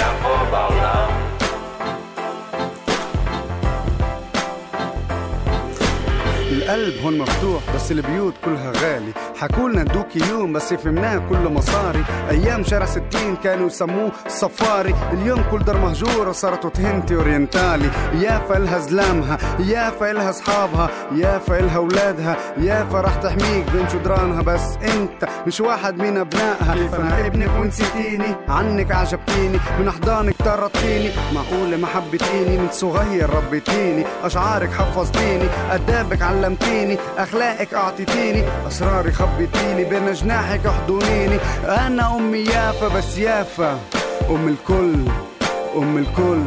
[6.62, 9.12] القلب هون مفتوح بس البيوت كلها غالي.
[9.40, 12.05] حكولنا ندوك يوم بس فهمناه كله مصاري.
[12.31, 14.94] أيام شارع ستين كانوا يسموه صفاري.
[15.12, 17.90] اليوم كل دار مهجورة صارت وتهنتي أورينتالي.
[18.20, 22.37] يافا الها زلامها يافا الها أصحابها يافا الها أولادها.
[22.59, 26.88] يافا راح تحميك بين جدرانها بس أنت مش واحد من أبنائها.
[26.88, 34.05] فانا ابنك ونسيتيني؟ عنك عجبتيني من أحضانك طرطيني معقولة ما حبيتيني؟ من صغير ربيتيني.
[34.25, 35.44] أشعارك حفظتيني.
[35.70, 38.45] أدابك علمتيني علمتيني أخلاقك أعطيتيني.
[38.69, 41.38] أسراري خبيتيني بين جناحك أحضنيني.
[41.65, 43.79] أنا أمي يافا بس يافا.
[44.31, 45.05] أم الكل.
[45.77, 46.43] أم الكل.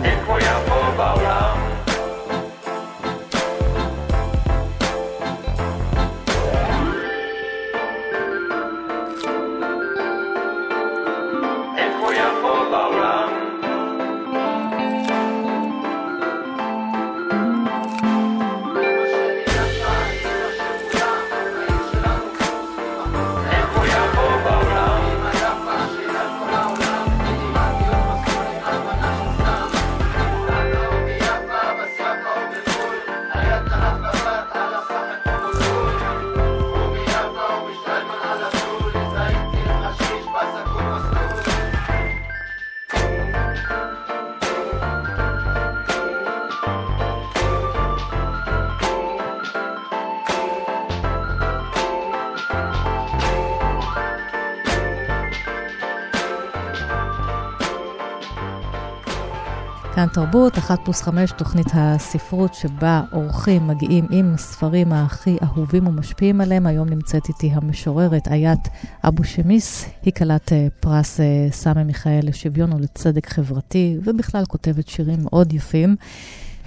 [60.16, 66.68] תרבות, אחת פלוס חמש, תוכנית הספרות שבה אורחים מגיעים עם הספרים הכי אהובים ומשפיעים עליהם.
[66.68, 68.68] היום נמצאת איתי המשוררת איית
[69.08, 75.20] אבו שמיס, היא כלת אה, פרס אה, סמי מיכאל לשוויון ולצדק חברתי, ובכלל כותבת שירים
[75.24, 75.96] מאוד יפים.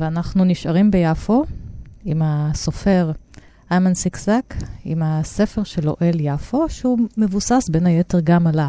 [0.01, 1.45] ואנחנו נשארים ביפו
[2.05, 3.13] עם הסופר
[3.71, 8.69] איימן סיקסק, עם הספר שלו אל יפו, שהוא מבוסס בין היתר גם על ה...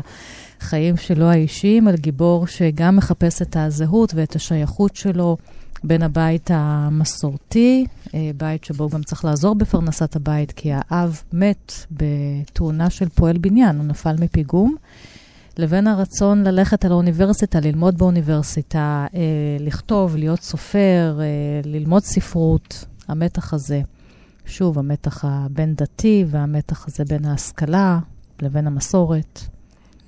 [0.62, 5.38] החיים שלו האישיים, על גיבור שגם מחפש את הזהות ואת השייכות שלו
[5.84, 11.74] בין הבית המסורתי, אה, בית שבו הוא גם צריך לעזור בפרנסת הבית, כי האב מת
[11.92, 14.76] בתאונה של פועל בניין, הוא נפל מפיגום.
[15.58, 19.20] לבין הרצון ללכת על האוניברסיטה, ללמוד באוניברסיטה, אה,
[19.60, 21.26] לכתוב, להיות סופר, אה,
[21.64, 23.82] ללמוד ספרות, המתח הזה.
[24.46, 28.00] שוב, המתח הבין-דתי והמתח הזה בין ההשכלה
[28.42, 29.40] לבין המסורת.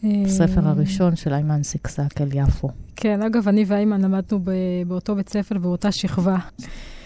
[0.03, 2.69] הספר הראשון של איימן סיקסק אל יפו.
[2.95, 4.39] כן, אגב, אני ואיימן למדנו
[4.87, 6.37] באותו בית ספר, באותה שכבה.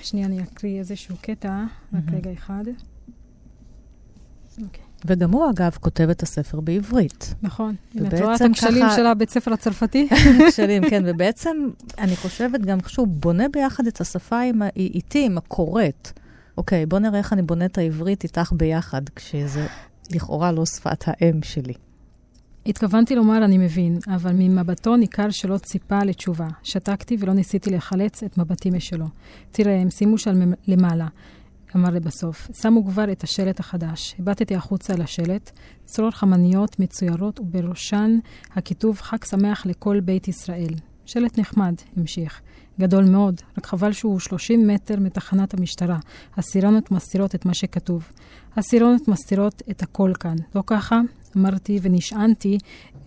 [0.01, 2.63] שנייה, אני אקריא איזשהו קטע, רק רגע אחד.
[4.63, 4.83] אוקיי.
[5.05, 7.35] וגם הוא, אגב, כותב את הספר בעברית.
[7.41, 7.75] נכון.
[7.95, 10.07] הנה, את רואה את הכשלים של הבית ספר הצרפתי?
[10.49, 11.03] כשלים, כן.
[11.05, 11.57] ובעצם,
[11.99, 14.41] אני חושבת גם שהוא בונה ביחד את השפה
[14.75, 16.19] איתי, עם הקוראת.
[16.57, 19.67] אוקיי, בוא נראה איך אני בונה את העברית איתך ביחד, כשזה
[20.11, 21.73] לכאורה לא שפת האם שלי.
[22.65, 26.47] התכוונתי לומר, אני מבין, אבל ממבטו ניכר שלא ציפה לתשובה.
[26.63, 29.05] שתקתי ולא ניסיתי לחלץ את מבטי משלו.
[29.51, 31.07] תראה, הם שימו שם למעלה,
[31.75, 32.47] אמר לבסוף.
[32.61, 34.15] שמו כבר את השלט החדש.
[34.19, 35.51] הבטתי החוצה על השלט,
[35.85, 38.17] צרור חמניות מצוירות ובראשן
[38.55, 40.73] הכיתוב חג שמח לכל בית ישראל.
[41.05, 42.41] שלט נחמד, המשיך.
[42.79, 45.97] גדול מאוד, רק חבל שהוא 30 מטר מתחנת המשטרה.
[46.37, 48.09] הסירנות מסתירות את מה שכתוב.
[48.57, 50.35] הסירנות מסתירות את הכל כאן.
[50.55, 51.01] לא ככה?
[51.37, 52.57] אמרתי ונשענתי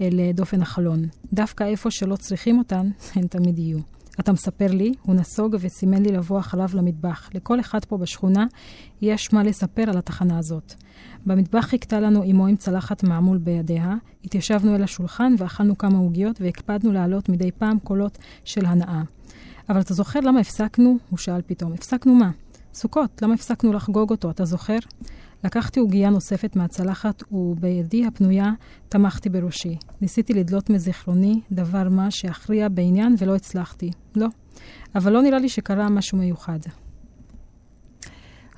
[0.01, 1.03] אל דופן החלון.
[1.33, 3.79] דווקא איפה שלא צריכים אותן, הן תמיד יהיו.
[4.21, 7.31] אתה מספר לי, הוא נסוג וסימן לי לבוא אחריו למטבח.
[7.35, 8.47] לכל אחד פה בשכונה
[9.03, 10.75] יש מה לספר על התחנה הזאת.
[11.27, 16.93] במטבח חיכתה לנו אמו עם צלחת מעמול בידיה, התיישבנו אל השולחן ואכלנו כמה עוגיות והקפדנו
[16.93, 19.03] להעלות מדי פעם קולות של הנאה.
[19.69, 20.97] אבל אתה זוכר למה הפסקנו?
[21.11, 21.73] הוא שאל פתאום.
[21.73, 22.31] הפסקנו מה?
[22.75, 24.31] סוכות, למה הפסקנו לחגוג אותו?
[24.31, 24.79] אתה זוכר?
[25.45, 28.53] לקחתי עוגייה נוספת מהצלחת, ובידי הפנויה
[28.89, 29.77] תמכתי בראשי.
[30.01, 33.91] ניסיתי לדלות מזיכרוני דבר מה שיכריע בעניין, ולא הצלחתי.
[34.17, 34.27] לא.
[34.95, 36.59] אבל לא נראה לי שקרה משהו מיוחד.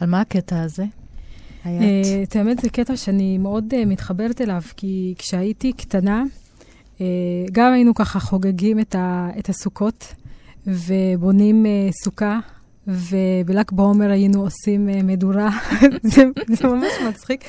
[0.01, 0.85] על מה הקטע הזה?
[1.67, 6.25] אה, את האמת, זה קטע שאני מאוד uh, מתחברת אליו, כי כשהייתי קטנה,
[6.97, 7.01] uh,
[7.53, 10.15] גם היינו ככה חוגגים את, ה, את הסוכות,
[10.67, 12.39] ובונים uh, סוכה
[12.87, 15.51] ובל"ג בעומר היינו עושים uh, מדורה,
[16.03, 17.45] זה, זה ממש מצחיק.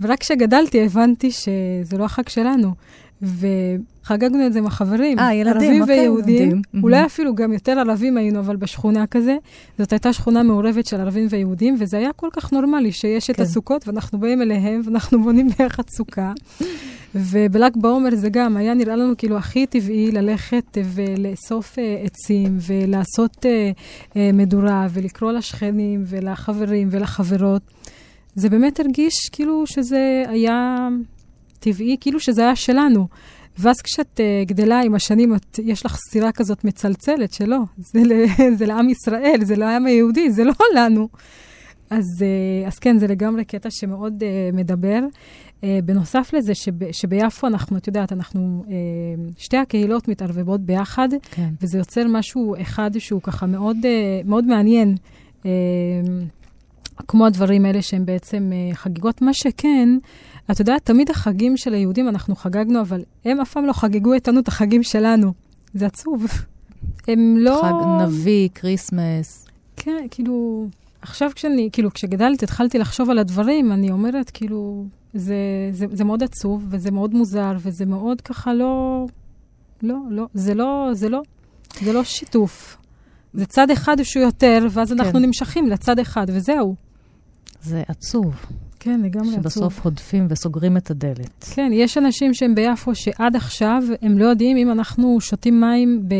[0.00, 2.74] ורק כשגדלתי הבנתי שזה לא החג שלנו.
[3.22, 6.48] וחגגנו את זה עם החברים, אה, ילדים, ערבים אוקיי, ויהודים.
[6.48, 6.82] מדהים.
[6.82, 9.36] אולי אפילו גם יותר ערבים היינו, אבל בשכונה כזה.
[9.78, 13.42] זאת הייתה שכונה מעורבת של ערבים ויהודים, וזה היה כל כך נורמלי שיש את כן.
[13.42, 16.32] הסוכות, ואנחנו באים אליהם, ואנחנו בונים ביחד סוכה.
[17.14, 23.46] ובל"ג בעומר זה גם, היה נראה לנו כאילו הכי טבעי ללכת ולאסוף אה, עצים, ולעשות
[23.46, 23.70] אה,
[24.16, 27.62] אה, מדורה, ולקרוא לשכנים, ולחברים, ולחברות.
[28.34, 30.88] זה באמת הרגיש כאילו שזה היה
[31.60, 33.06] טבעי, כאילו שזה היה שלנו.
[33.58, 38.00] ואז כשאת uh, גדלה עם השנים, את, יש לך סתירה כזאת מצלצלת שלא, זה,
[38.58, 41.08] זה לעם ישראל, זה לעם היהודי, זה לא לנו.
[41.90, 42.24] אז,
[42.66, 45.00] אז כן, זה לגמרי קטע שמאוד מדבר.
[45.60, 48.70] אה, בנוסף לזה, שב, שביפו אנחנו, את יודעת, אנחנו, אה,
[49.38, 51.48] שתי הקהילות מתערבבות ביחד, כן.
[51.62, 54.94] וזה יוצר משהו אחד שהוא ככה מאוד, אה, מאוד מעניין.
[57.08, 59.22] כמו הדברים האלה שהם בעצם uh, חגיגות.
[59.22, 59.88] מה שכן,
[60.50, 64.40] את יודעת, תמיד החגים של היהודים אנחנו חגגנו, אבל הם אף פעם לא חגגו איתנו
[64.40, 65.32] את החגים שלנו.
[65.74, 66.26] זה עצוב.
[67.08, 67.60] הם לא...
[67.62, 69.46] חג נביא, Christmas.
[69.76, 70.66] כן, כאילו,
[71.02, 75.36] עכשיו כשאני, כאילו, כשגדלתי, התחלתי לחשוב על הדברים, אני אומרת, כאילו, זה,
[75.70, 79.06] זה, זה מאוד עצוב, וזה מאוד מוזר, וזה מאוד ככה לא...
[79.82, 81.22] לא, לא, זה לא, זה לא,
[81.80, 82.76] זה לא שיתוף.
[83.32, 85.24] זה צד אחד שהוא יותר, ואז אנחנו כן.
[85.24, 86.74] נמשכים לצד אחד, וזהו.
[87.62, 88.34] זה עצוב,
[88.80, 89.42] כן, לגמרי עצוב.
[89.42, 91.44] שבסוף הודפים וסוגרים את הדלת.
[91.54, 96.14] כן, יש אנשים שהם ביפו שעד עכשיו הם לא יודעים אם אנחנו שותים מים ב-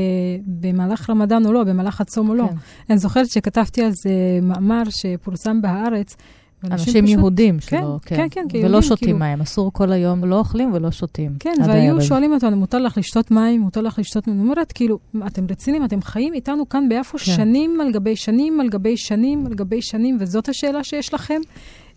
[0.46, 2.46] במהלך רמדאן או לא, במהלך הצום או לא.
[2.48, 2.54] כן.
[2.90, 4.10] אני זוכרת שכתבתי על זה
[4.42, 6.16] מאמר שפורסם בהארץ.
[6.64, 9.18] אנשים פשוט- יהודים כן, שלא, כן, כן, כיהודים, ולא שותים כאילו.
[9.18, 11.32] מים, אסור כל היום, לא אוכלים ולא שותים.
[11.40, 12.00] כן, והיו הערב.
[12.00, 14.36] שואלים אותנו, מותר לך לשתות מים, מותר לך לשתות מים.
[14.40, 15.84] אני אומרת, כאילו, אתם רציניים?
[15.84, 17.24] אתם חיים איתנו כאן ביפו כן.
[17.24, 21.40] שנים על גבי שנים, על גבי שנים, על גבי שנים, וזאת השאלה שיש לכם?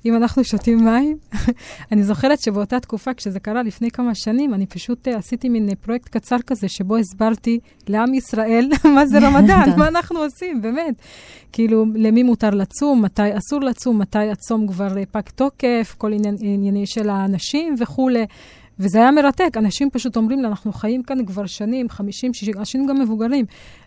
[0.05, 1.17] אם אנחנו שותים מים?
[1.91, 5.75] אני זוכרת שבאותה תקופה, כשזה קרה לפני כמה שנים, אני פשוט אה, עשיתי מין אה,
[5.75, 10.95] פרויקט קצר כזה, שבו הסברתי לעם ישראל מה זה רמדאן, מה אנחנו עושים, באמת.
[11.51, 16.35] כאילו, למי מותר לצום, מתי אסור לצום, מתי הצום כבר אה, פג תוקף, כל עניין,
[16.39, 18.25] ענייני של האנשים וכולי.
[18.79, 22.85] וזה היה מרתק, אנשים פשוט אומרים לי, אנחנו חיים כאן כבר שנים, 50, 60, אנשים
[22.85, 23.45] גם מבוגרים,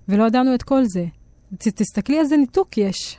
[0.09, 1.05] ולא ידענו את כל זה.
[1.59, 3.17] ת, תסתכלי איזה ניתוק יש.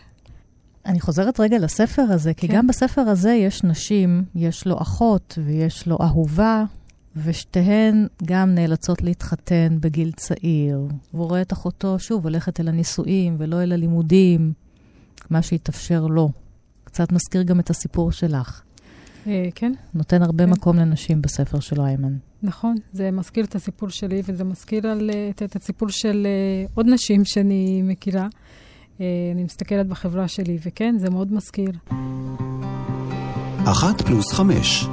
[0.88, 2.56] אני חוזרת רגע לספר הזה, כי כן.
[2.56, 6.64] גם בספר הזה יש נשים, יש לו אחות ויש לו אהובה,
[7.24, 10.88] ושתיהן גם נאלצות להתחתן בגיל צעיר.
[11.14, 14.54] והוא רואה את אחותו שוב הולכת אל הנישואים ולא אל הלימודים,
[15.30, 16.30] מה שהתאפשר לו.
[16.84, 18.62] קצת מזכיר גם את הסיפור שלך.
[19.28, 20.50] אה, כן, נותן הרבה כן.
[20.50, 22.14] מקום לנשים בספר שלו, איימן.
[22.44, 26.66] נכון, זה מזכיר את הסיפור שלי, וזה מזכיר על, אה, את, את הסיפור של אה,
[26.74, 28.28] עוד נשים שאני מכירה.
[29.02, 31.72] אה, אני מסתכלת בחברה שלי, וכן, זה מאוד מזכיר.
[33.66, 34.88] אחת פלוס חמש.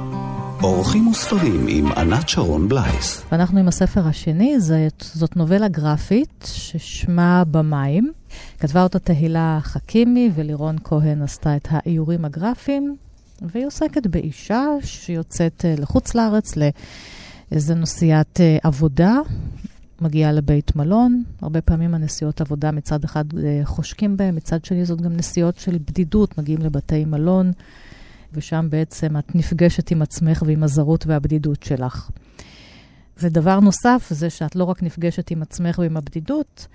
[0.63, 3.25] אורחים וספרים עם ענת שרון בלייס.
[3.31, 8.11] ואנחנו עם הספר השני, זאת, זאת נובלה גרפית ששמה במים.
[8.59, 12.95] כתבה אותה תהילה חכימי ולירון כהן עשתה את האיורים הגרפיים,
[13.41, 19.19] והיא עוסקת באישה שיוצאת אה, לחוץ לארץ לאיזה נסיעת אה, עבודה,
[20.01, 21.23] מגיעה לבית מלון.
[21.41, 25.77] הרבה פעמים הנסיעות עבודה מצד אחד אה, חושקים בהם, מצד שני זאת גם נסיעות של
[25.77, 27.51] בדידות, מגיעים לבתי מלון.
[28.33, 32.09] ושם בעצם את נפגשת עם עצמך ועם הזרות והבדידות שלך.
[33.21, 36.67] ודבר נוסף, זה שאת לא רק נפגשת עם עצמך ועם הבדידות,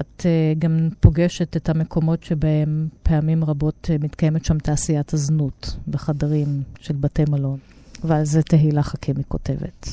[0.00, 6.62] את uh, גם פוגשת את המקומות שבהם פעמים רבות uh, מתקיימת שם תעשיית הזנות, בחדרים
[6.80, 7.58] של בתי מלון.
[8.04, 9.88] ועל זה תהילה חכימי כותבת.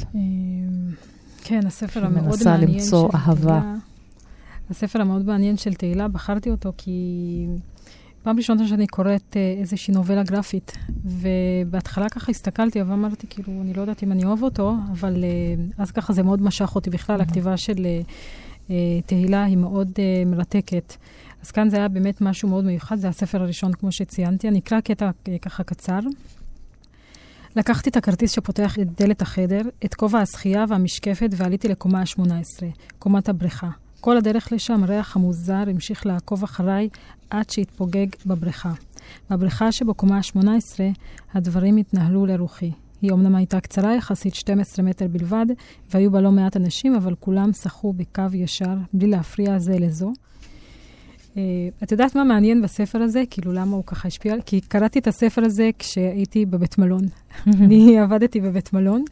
[1.48, 3.60] כן, הספר המאוד מעניין למצוא של אהבה.
[3.60, 3.76] תהילה.
[4.70, 7.46] הספר המאוד מעניין של תהילה, בחרתי אותו כי
[8.24, 13.82] פעם ראשונה שאני קוראת אה, איזושהי נובלה גרפית, ובהתחלה ככה הסתכלתי ואמרתי, כאילו, אני לא
[13.82, 15.30] יודעת אם אני אוהב אותו, אבל אה,
[15.78, 16.90] אז ככה זה מאוד משך אותי.
[16.90, 17.88] בכלל, הכתיבה של
[18.70, 19.92] אה, תהילה היא מאוד
[20.26, 20.94] מרתקת.
[21.44, 24.48] אז כאן זה היה באמת משהו מאוד מיוחד, זה הספר הראשון, כמו שציינתי.
[24.48, 25.10] אני אקרא קטע
[25.42, 26.00] ככה קצר.
[27.58, 32.64] לקחתי את הכרטיס שפותח את דלת החדר, את כובע השחייה והמשקפת ועליתי לקומה ה-18,
[33.00, 33.70] קומת הבריכה.
[34.02, 36.90] כל הדרך לשם ריח המוזר המשיך לעקוב אחריי
[37.30, 38.72] עד שהתפוגג בבריכה.
[39.30, 40.80] בבריכה שבקומה ה-18
[41.34, 42.72] הדברים התנהלו לרוחי.
[43.02, 45.46] היא אומנם הייתה קצרה יחסית, 12 מטר בלבד,
[45.94, 50.14] והיו בה לא מעט אנשים, אבל כולם שחו בקו ישר, בלי להפריע זה לזו.
[51.38, 51.40] Uh,
[51.84, 53.24] את יודעת מה מעניין בספר הזה?
[53.30, 54.36] כאילו, למה הוא ככה השפיע?
[54.46, 57.02] כי קראתי את הספר הזה כשהייתי בבית מלון.
[57.62, 59.04] אני עבדתי בבית מלון,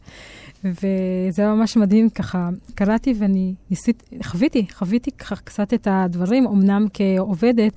[0.64, 6.86] וזה היה ממש מדהים, ככה קראתי ואני ניסיתי, חוויתי, חוויתי ככה קצת את הדברים, אמנם
[6.94, 7.72] כעובדת,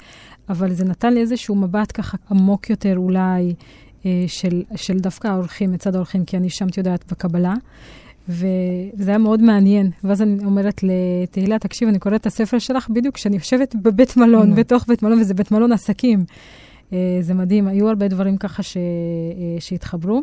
[0.49, 3.53] אבל זה נתן לי איזשהו מבט ככה עמוק יותר אולי,
[4.05, 7.53] אה, של, של דווקא האורחים, מצד האורחים, כי אני שם, את יודעת, בקבלה.
[8.29, 9.91] וזה היה מאוד מעניין.
[10.03, 14.55] ואז אני אומרת לתהילה, תקשיב, אני קוראת את הספר שלך בדיוק כשאני יושבת בבית מלון,
[14.55, 16.25] בתוך בית מלון, וזה בית מלון עסקים.
[16.93, 18.77] אה, זה מדהים, היו הרבה דברים ככה ש...
[18.77, 18.81] אה,
[19.59, 20.21] שהתחברו.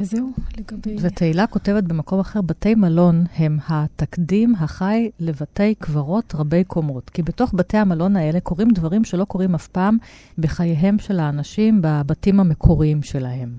[0.00, 0.28] וזהו,
[0.58, 0.96] לגבי...
[1.00, 7.10] ותהילה כותבת במקום אחר, בתי מלון הם התקדים החי לבתי קברות רבי קומות.
[7.10, 9.96] כי בתוך בתי המלון האלה קורים דברים שלא קורים אף פעם
[10.38, 13.56] בחייהם של האנשים בבתים המקוריים שלהם.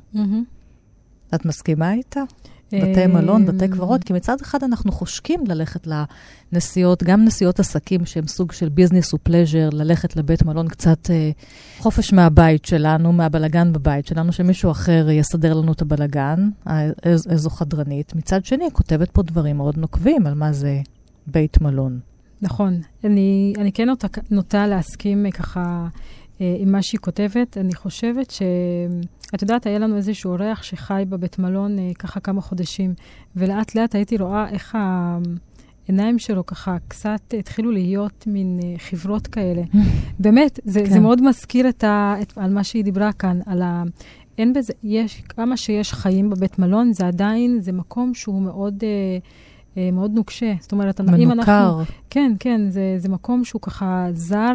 [1.36, 2.22] את מסכימה איתה?
[2.72, 5.88] בתי מלון, בתי קברות, כי מצד אחד אנחנו חושקים ללכת
[6.52, 11.32] לנסיעות, גם נסיעות עסקים שהן סוג של ביזנס ופלז'ר, ללכת לבית מלון קצת אה,
[11.80, 16.50] חופש מהבית שלנו, מהבלגן בבית שלנו, שמישהו אחר יסדר לנו את הבלגן,
[17.04, 18.16] איז, איזו חדרנית.
[18.16, 20.82] מצד שני, כותבת פה דברים מאוד נוקבים על מה זה
[21.28, 22.00] בית מלון.
[22.42, 22.82] נכון.
[23.04, 25.88] אני, אני כן נוטה, נוטה להסכים ככה
[26.42, 27.58] אה, עם מה שהיא כותבת.
[27.58, 28.42] אני חושבת ש...
[29.36, 32.94] את יודעת, היה לנו איזשהו אורח שחי בבית מלון אה, ככה כמה חודשים,
[33.36, 34.78] ולאט לאט הייתי רואה איך
[35.88, 39.62] העיניים שלו ככה קצת התחילו להיות מין אה, חברות כאלה.
[40.20, 40.90] באמת, זה, כן.
[40.90, 43.84] זה מאוד מזכיר את ה, את, על מה שהיא דיברה כאן, על ה...
[44.38, 48.84] אין בזה, יש, כמה שיש חיים בבית מלון, זה עדיין, זה מקום שהוא מאוד...
[48.84, 49.18] אה,
[49.78, 50.54] אה מאוד נוקשה.
[50.60, 51.24] זאת אומרת, מנוכר.
[51.24, 51.84] אם אנחנו...
[52.10, 54.54] כן, כן, זה, זה מקום שהוא ככה זר,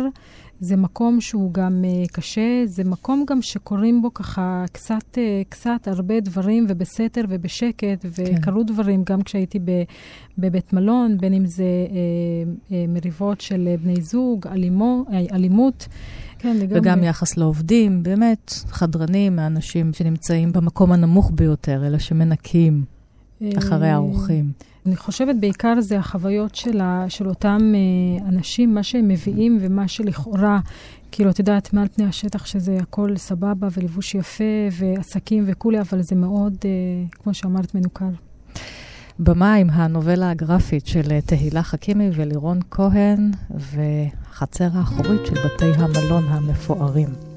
[0.60, 5.18] זה מקום שהוא גם uh, קשה, זה מקום גם שקורים בו ככה קצת, uh,
[5.48, 8.66] קצת הרבה דברים ובסתר ובשקט, וקרו כן.
[8.66, 9.70] דברים גם כשהייתי ב,
[10.38, 11.92] בבית מלון, בין אם זה uh,
[12.68, 15.88] uh, מריבות של בני זוג, אלימו, אלימות.
[16.38, 16.80] כן, לגמרי.
[16.80, 22.84] וגם יחס לעובדים, באמת, חדרנים, האנשים שנמצאים במקום הנמוך ביותר, אלה שמנקים
[23.58, 24.52] אחרי האורחים.
[24.88, 29.88] אני חושבת בעיקר זה החוויות של, ה, של אותם אה, אנשים, מה שהם מביאים ומה
[29.88, 30.60] שלכאורה,
[31.12, 36.16] כאילו, את יודעת, מעל פני השטח שזה הכל סבבה ולבוש יפה ועסקים וכולי, אבל זה
[36.16, 36.70] מאוד, אה,
[37.12, 38.08] כמו שאמרת, מנוכר.
[39.18, 46.24] במה עם הנובלה הגרפית של אה, תהילה חכימי ולירון כהן, וחצר האחורית של בתי המלון
[46.28, 47.27] המפוארים.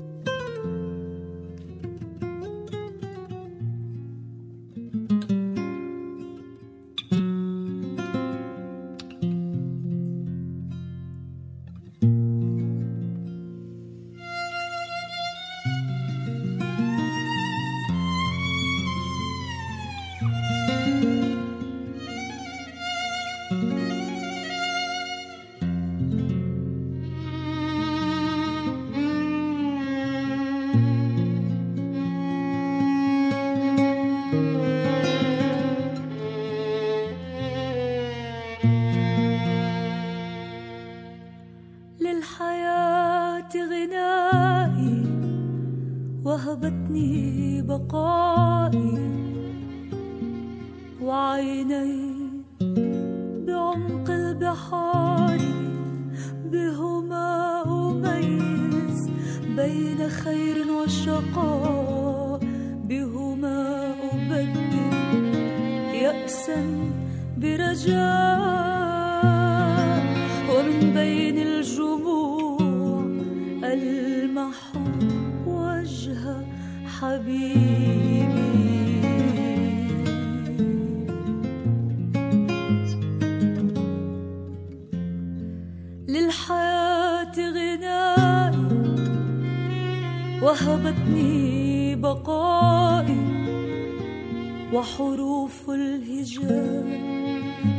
[94.73, 96.83] وحروف الهجاء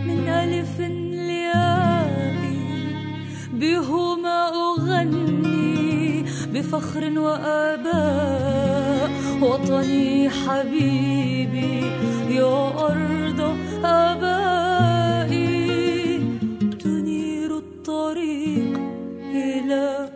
[0.07, 0.81] من ألف
[1.29, 2.43] لياء
[3.53, 9.11] بهما أغني بفخر وآباء.
[9.43, 11.81] وطني حبيبي
[12.31, 13.41] يا أرض
[13.85, 15.33] آبائي.
[16.81, 18.79] تنير الطريق
[19.35, 20.11] إلى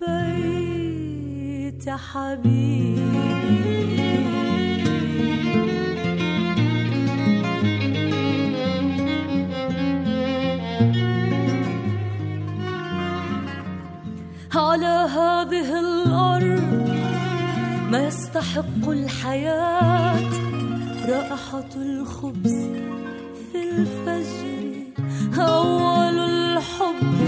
[0.00, 3.04] بيت حبيبي.
[15.14, 16.88] هذه الأرض
[17.90, 20.30] ما يستحق الحياة.
[21.08, 22.68] رائحة الخبز
[23.52, 24.64] في الفجر
[25.38, 27.20] أول الحب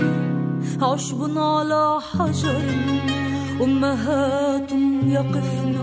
[0.82, 2.64] عشب على حجر.
[3.62, 4.72] أمهات
[5.06, 5.76] يقفن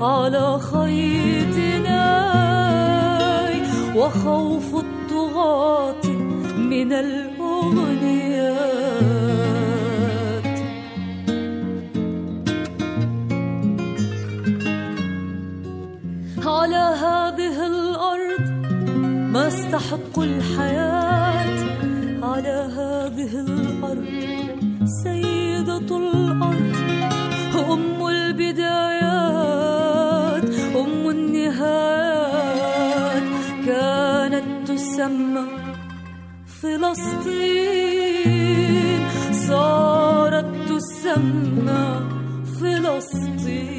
[0.00, 2.08] على خيطنا.
[3.96, 6.06] وخوف الطغاة
[6.56, 8.27] من الأغنيات
[19.38, 21.58] ما استحق الحياة
[22.22, 24.06] على هذه الأرض
[25.04, 26.76] سيدة الأرض
[27.70, 29.28] أم البدايات
[30.76, 32.22] أم النهايات
[33.66, 35.46] كانت تسمى
[36.62, 37.78] فلسطين
[39.32, 42.17] صارت تسمى.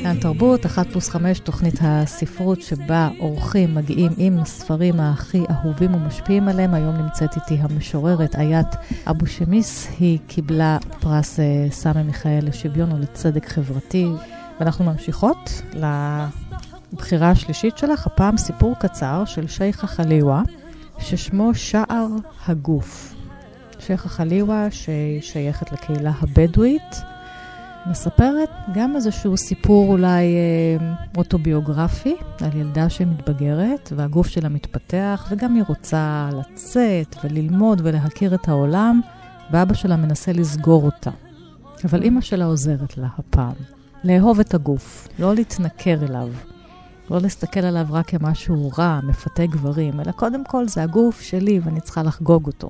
[0.03, 6.47] כאן תרבות, אחת פלוס חמש, תוכנית הספרות שבה אורחים מגיעים עם הספרים הכי אהובים ומשפיעים
[6.47, 6.74] עליהם.
[6.74, 8.68] היום נמצאת איתי המשוררת איית
[9.07, 14.07] אבו שמיס, היא קיבלה פרס אה, סמי מיכאל לשוויון ולצדק חברתי.
[14.60, 15.62] ואנחנו ממשיכות
[16.93, 20.41] לבחירה השלישית שלך, הפעם סיפור קצר של שייחה חליווה,
[20.99, 22.07] ששמו שער
[22.47, 23.16] הגוף.
[23.80, 27.09] שייחה חליווה, שהיא שייכת לקהילה הבדואית.
[27.89, 35.63] מספרת גם איזשהו סיפור אולי אה, אוטוביוגרפי על ילדה שמתבגרת והגוף שלה מתפתח וגם היא
[35.67, 39.01] רוצה לצאת וללמוד ולהכיר את העולם
[39.51, 41.11] ואבא שלה מנסה לסגור אותה.
[41.85, 43.53] אבל אימא שלה עוזרת לה הפעם.
[44.03, 46.29] לאהוב את הגוף, לא להתנכר אליו,
[47.11, 51.81] לא להסתכל עליו רק כמשהו רע, מפתה גברים, אלא קודם כל זה הגוף שלי ואני
[51.81, 52.69] צריכה לחגוג אותו.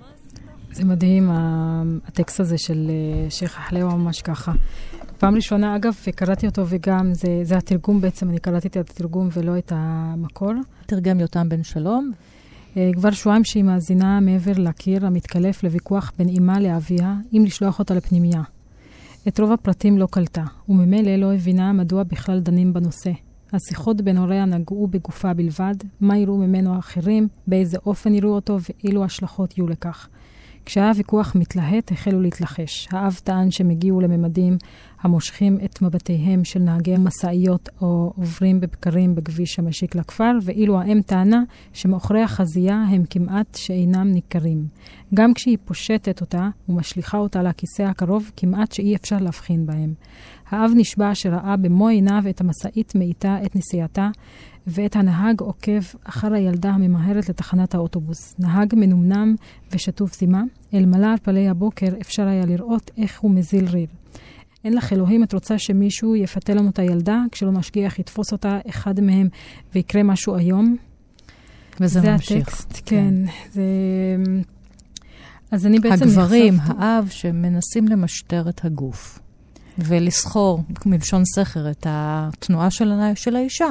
[0.71, 1.29] זה מדהים,
[2.07, 4.51] הטקסט הזה של אה, שייח' אחלאו ממש ככה.
[5.19, 9.57] פעם ראשונה, אגב, קראתי אותו וגם, זה, זה התרגום בעצם, אני קראתי את התרגום ולא
[9.57, 10.51] את המקור.
[10.85, 12.11] תרגם יותם בן שלום.
[12.77, 17.93] אה, כבר שבועיים שהיא מאזינה מעבר לקיר המתקלף לוויכוח בין אמה לאביה, אם לשלוח אותה
[17.93, 18.41] לפנימייה.
[19.27, 23.11] את רוב הפרטים לא קלטה, וממילא לא הבינה מדוע בכלל דנים בנושא.
[23.53, 29.03] השיחות בין הוריה נגעו בגופה בלבד, מה יראו ממנו האחרים, באיזה אופן יראו אותו ואילו
[29.03, 30.09] השלכות יהיו לכך.
[30.65, 32.87] כשהיה ויכוח מתלהט, החלו להתלחש.
[32.91, 34.57] האב טען שהם הגיעו לממדים
[35.01, 41.43] המושכים את מבטיהם של נהגי משאיות או עוברים בבקרים בכביש המשיק לכפר, ואילו האם טענה
[41.73, 44.67] שמאחורי החזייה הם כמעט שאינם ניכרים.
[45.13, 49.93] גם כשהיא פושטת אותה ומשליכה אותה לכיסא הקרוב, כמעט שאי אפשר להבחין בהם.
[50.49, 54.09] האב נשבע שראה במו עיניו את המשאית מאיתה את נסיעתה,
[54.67, 58.35] ואת הנהג עוקב אחר הילדה הממהרת לתחנת האוטובוס.
[58.39, 59.35] נהג מנומנם
[59.71, 60.41] ושטוף זימה,
[60.73, 63.87] אלמלא על פלי הבוקר אפשר היה לראות איך הוא מזיל ריר.
[64.63, 68.99] אין לך אלוהים, את רוצה שמישהו יפתה לנו את הילדה, כשלא משגיח יתפוס אותה אחד
[69.01, 69.27] מהם
[69.75, 70.75] ויקרה משהו איום?
[71.79, 72.47] וזה זה ממשיך.
[72.47, 73.13] הטקסט, כן.
[73.51, 73.63] זה...
[75.51, 79.19] אז אני בעצם הגברים, נחשפתי- האב, שמנסים למשטר את הגוף.
[79.85, 83.67] ולסחור, מלשון סכר, את התנועה של, של האישה,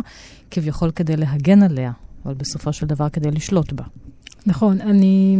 [0.51, 1.93] כביכול כדי להגן עליה,
[2.25, 3.85] אבל בסופו של דבר כדי לשלוט בה.
[4.49, 5.37] נכון, אני,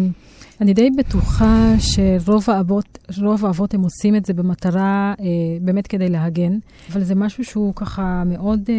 [0.61, 5.25] אני די בטוחה שרוב האבות, רוב האבות הם עושים את זה במטרה אה,
[5.61, 6.59] באמת כדי להגן,
[6.93, 8.75] אבל זה משהו שהוא ככה מאוד, אה,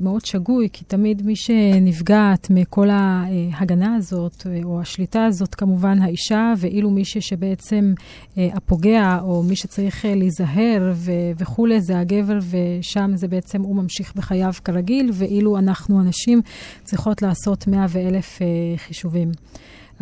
[0.00, 6.52] מאוד שגוי, כי תמיד מי שנפגעת מכל ההגנה הזאת, אה, או השליטה הזאת, כמובן האישה,
[6.58, 7.94] ואילו מישהו שבעצם
[8.38, 13.76] אה, הפוגע, או מי שצריך אה, להיזהר ו- וכולי, זה הגבר, ושם זה בעצם הוא
[13.76, 16.40] ממשיך בחייו כרגיל, ואילו אנחנו, הנשים,
[16.84, 19.32] צריכות לעשות מאה ואלף אה, חישובים.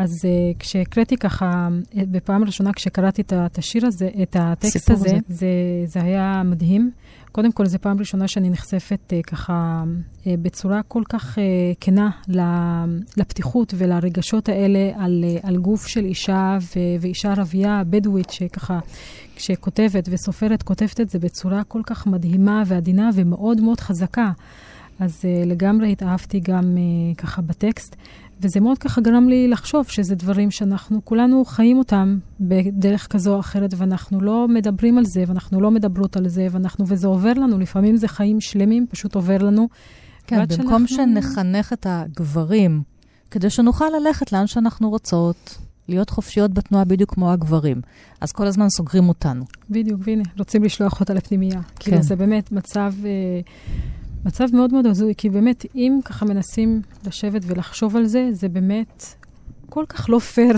[0.01, 5.09] אז uh, כשהקראתי ככה, uh, בפעם הראשונה כשקראתי את, את השיר הזה, את הטקסט הזה,
[5.09, 5.19] הזה.
[5.29, 5.47] זה,
[5.87, 6.91] זה היה מדהים.
[7.33, 11.41] קודם כל, זו פעם ראשונה שאני נחשפת uh, ככה uh, בצורה כל כך uh,
[11.81, 12.11] כנה
[13.17, 18.79] לפתיחות ולרגשות האלה על, uh, על גוף של אישה ו- ואישה ערבייה בדואית שככה,
[19.37, 24.31] כשכותבת וסופרת, כותבת את זה בצורה כל כך מדהימה ועדינה ומאוד מאוד חזקה.
[25.01, 27.97] אז uh, לגמרי התאהבתי גם uh, ככה בטקסט.
[28.43, 33.41] וזה מאוד ככה גרם לי לחשוב שזה דברים שאנחנו כולנו חיים אותם בדרך כזו או
[33.41, 37.59] אחרת, ואנחנו לא מדברים על זה, ואנחנו לא מדברות על זה, ואנחנו, וזה עובר לנו,
[37.59, 39.69] לפעמים זה חיים שלמים, פשוט עובר לנו.
[40.27, 41.23] כן, במקום שאנחנו...
[41.23, 42.83] שנחנך את הגברים,
[43.31, 47.81] כדי שנוכל ללכת לאן שאנחנו רוצות, להיות חופשיות בתנועה בדיוק כמו הגברים.
[48.21, 49.45] אז כל הזמן סוגרים אותנו.
[49.71, 51.61] בדיוק, והנה, רוצים לשלוח אותה לפנימייה.
[51.63, 51.69] כן.
[51.79, 52.93] כאילו, זה באמת מצב...
[53.05, 53.41] אה,
[54.25, 59.05] מצב מאוד מאוד הזוי, כי באמת, אם ככה מנסים לשבת ולחשוב על זה, זה באמת
[59.69, 60.57] כל כך לא פייר.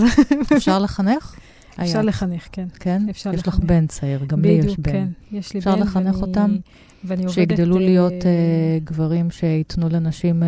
[0.57, 1.35] אפשר לחנך?
[1.81, 2.01] אפשר היה.
[2.01, 2.67] לחנך, כן.
[2.79, 3.01] כן?
[3.09, 3.59] אפשר יש לחנך.
[3.59, 4.91] לך בן צעיר, גם בדיוק, לי יש בן.
[4.91, 5.07] כן.
[5.31, 5.81] יש לי אפשר בן.
[5.81, 6.55] אפשר לחנך ואני, אותם?
[7.03, 7.35] ואני עובדת...
[7.35, 8.25] שיגדלו להיות uh,
[8.83, 10.43] גברים שייתנו לנשים...
[10.43, 10.45] Uh,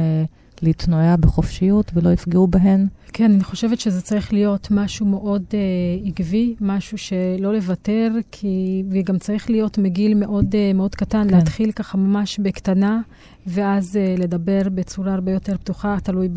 [0.64, 2.88] להתנועע בחופשיות ולא יפגעו בהן?
[3.14, 8.84] כן, אני חושבת שזה צריך להיות משהו מאוד uh, עקבי, משהו שלא לוותר, כי...
[8.92, 11.36] וגם צריך להיות מגיל מאוד, uh, מאוד קטן, כן.
[11.36, 13.02] להתחיל ככה ממש בקטנה,
[13.48, 16.30] ואז uh, לדבר בצורה הרבה יותר פתוחה, תלוי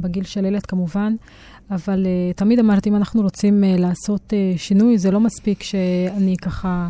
[0.00, 1.14] בגיל של ילד כמובן.
[1.70, 6.36] אבל uh, תמיד אמרתי, אם אנחנו רוצים uh, לעשות uh, שינוי, זה לא מספיק שאני
[6.36, 6.88] ככה...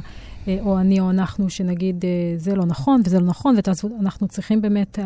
[0.48, 3.56] אה, או אני או אנחנו, שנגיד, אה, זה לא נכון וזה לא נכון,
[3.98, 5.04] ואנחנו צריכים באמת אה,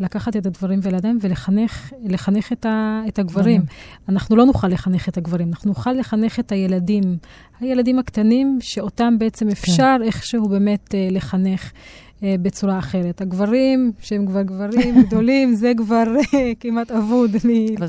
[0.00, 3.62] לקחת את הדברים ולידיים ולחנך את, ה, את הגברים.
[4.08, 7.02] אנחנו לא נוכל לחנך את הגברים, אנחנו נוכל לחנך את הילדים,
[7.60, 9.52] הילדים הקטנים, שאותם בעצם כן.
[9.52, 10.02] אפשר כן.
[10.02, 11.72] איכשהו באמת לחנך.
[12.22, 13.20] אה, בצורה אחרת.
[13.20, 16.04] הגברים, שהם כבר גברים גדולים, זה כבר
[16.34, 17.30] אה, כמעט אבוד.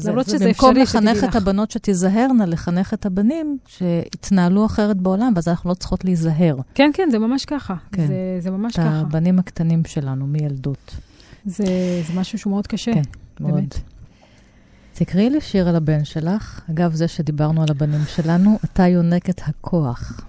[0.05, 5.47] למרות שזה אפשרי, במקום לחנך את הבנות שתיזהרנה, לחנך את הבנים שיתנהלו אחרת בעולם, ואז
[5.47, 6.55] אנחנו לא צריכות להיזהר.
[6.73, 7.75] כן, כן, זה ממש ככה.
[7.91, 8.07] כן.
[8.07, 8.99] זה, זה ממש את ככה.
[8.99, 10.95] את הבנים הקטנים שלנו מילדות.
[11.45, 11.65] זה,
[12.07, 12.93] זה משהו שהוא מאוד קשה.
[12.93, 13.01] כן,
[13.39, 13.53] מאוד.
[13.53, 13.75] באמת.
[14.93, 16.61] תקראי לי שיר על הבן שלך.
[16.71, 20.21] אגב, זה שדיברנו על הבנים שלנו, אתה יונק את הכוח.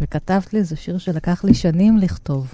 [0.00, 2.46] וכתבת לי, זה שיר שלקח לי שנים לכתוב.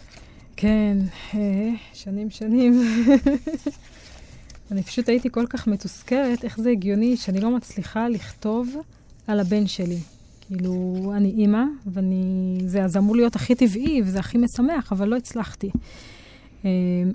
[0.61, 0.96] כן,
[1.34, 2.82] אה, שנים שנים.
[4.70, 8.76] אני פשוט הייתי כל כך מתוסכלת, איך זה הגיוני שאני לא מצליחה לכתוב
[9.26, 9.98] על הבן שלי.
[10.40, 12.58] כאילו, אני אימא, ואני...
[12.66, 15.70] זה אז אמור להיות הכי טבעי, וזה הכי משמח, אבל לא הצלחתי.
[15.70, 16.64] Uh,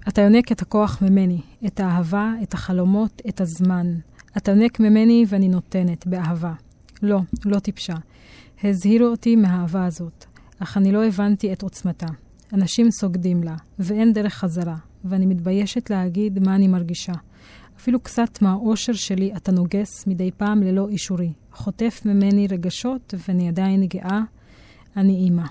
[0.08, 3.96] אתה יונק את הכוח ממני, את האהבה, את החלומות, את הזמן.
[4.38, 6.54] אתה יונק ממני ואני נותנת, באהבה.
[7.02, 7.96] לא, לא טיפשה.
[8.64, 10.26] הזהירו אותי מהאהבה הזאת,
[10.60, 12.08] אך אני לא הבנתי את עוצמתה.
[12.54, 14.76] אנשים סוגדים לה, ואין דרך חזרה,
[15.06, 17.14] ואני מתביישת להגיד מה אני מרגישה.
[17.78, 21.34] אפילו קצת מהאושר שלי אתה נוגס מדי פעם ללא אישורי.
[21.52, 24.22] חוטף ממני רגשות, ואני עדיין גאה.
[24.98, 25.43] אני אימא.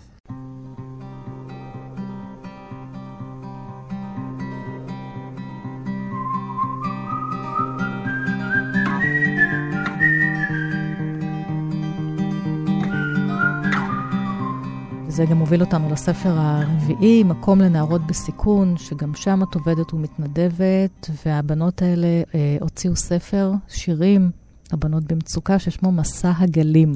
[15.15, 21.83] זה גם מוביל אותנו לספר הרביעי, מקום לנערות בסיכון, שגם שם את עובדת ומתנדבת, והבנות
[21.83, 24.31] האלה אה, הוציאו ספר, שירים,
[24.73, 26.93] הבנות במצוקה, ששמו מסע הגלים.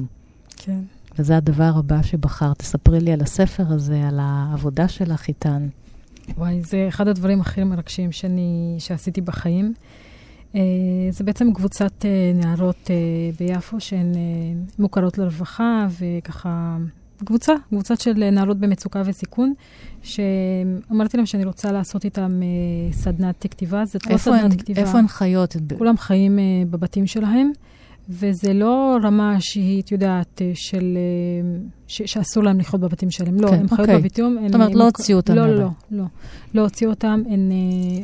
[0.57, 0.79] כן.
[1.19, 2.59] וזה הדבר הבא שבחרת.
[2.59, 5.67] תספרי לי על הספר הזה, על העבודה שלך איתן.
[6.37, 9.73] וואי, זה אחד הדברים הכי מרגשים שאני, שעשיתי בחיים.
[10.53, 10.57] Uh,
[11.09, 14.11] זה בעצם קבוצת uh, נערות uh, ביפו שהן
[14.79, 16.77] מוכרות לרווחה, וככה
[17.25, 19.53] קבוצה, קבוצה של נערות במצוקה וסיכון,
[20.01, 23.85] שאמרתי להם שאני רוצה לעשות איתם uh, סדנת כתיבה.
[23.85, 24.81] זאת לא סדנת הן, כתיבה.
[24.81, 25.55] איפה הן חיות?
[25.77, 27.51] כולם חיים uh, בבתים שלהם,
[28.09, 30.97] וזה לא רמה שהיא, את יודעת, אה, של...
[31.87, 33.35] ש, שאסור להם לחיות בבתים שלהם.
[33.39, 34.09] לא, כן, הן חיות אוקיי.
[34.47, 35.35] זאת אומרת, לא הוציאו אותם.
[35.35, 36.03] לא, לא, לא.
[36.53, 37.51] לא הוציאו אותם, הן...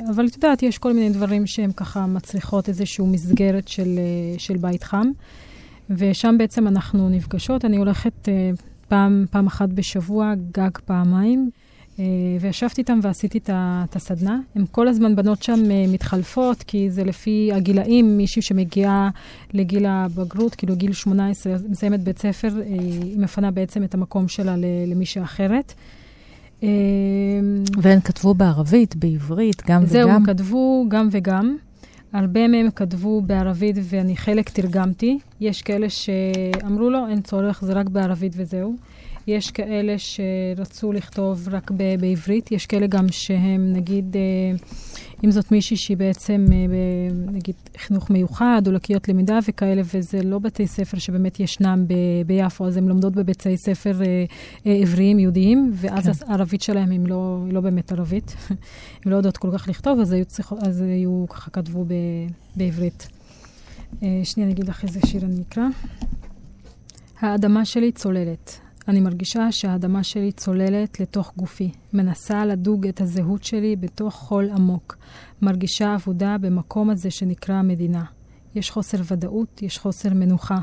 [0.10, 4.00] אבל את יודעת, יש כל מיני דברים שהן ככה מצריכות איזושהי מסגרת של,
[4.38, 5.08] של בית חם.
[5.90, 7.66] ושם בעצם אנחנו נפגשות.
[7.66, 8.30] אני הולכת...
[8.88, 11.50] פעם, פעם אחת בשבוע, גג פעמיים,
[12.00, 12.06] אה,
[12.42, 14.40] וישבתי איתם ועשיתי את הסדנה.
[14.56, 19.10] הן כל הזמן בנות שם אה, מתחלפות, כי זה לפי הגילאים, מישהי שמגיעה
[19.54, 24.56] לגיל הבגרות, כאילו גיל 18, מסיימת בית ספר, אה, היא מפנה בעצם את המקום שלה
[24.88, 25.74] למישהי אחרת.
[27.82, 30.26] והן כתבו בערבית, בעברית, גם זהו, וגם?
[30.26, 31.56] זהו, כתבו גם וגם.
[32.16, 35.18] הרבה מהם כתבו בערבית ואני חלק תרגמתי.
[35.42, 38.76] יש כאלה שאמרו לו, אין צורך, זה רק בערבית וזהו.
[39.28, 44.22] יש כאלה שרצו לכתוב רק ב- בעברית, יש כאלה גם שהם, נגיד, אה,
[45.24, 50.40] אם זאת מישהי שהיא בעצם, אה, נגיד, חינוך מיוחד או לקיות למידה וכאלה, וזה לא
[50.40, 51.94] בתי ספר שבאמת ישנם ב-
[52.28, 54.26] ביפו, אז הן לומדות בבתי ספר אה,
[54.82, 56.32] עבריים, יהודיים, ואז כן.
[56.32, 58.36] הערבית שלהם היא לא, היא לא באמת ערבית.
[59.06, 63.08] הן לא יודעות כל כך לכתוב, אז היו, צריך, אז היו ככה כתבו ב- בעברית.
[64.00, 65.64] שנייה, אני אגיד לך איזה שיר אני אקרא.
[67.20, 68.65] האדמה שלי צוללת.
[68.88, 74.98] אני מרגישה שהאדמה שלי צוללת לתוך גופי, מנסה לדוג את הזהות שלי בתוך חול עמוק.
[75.42, 78.04] מרגישה עבודה במקום הזה שנקרא מדינה.
[78.56, 80.58] יש חוסר ודאות, יש חוסר מנוחה.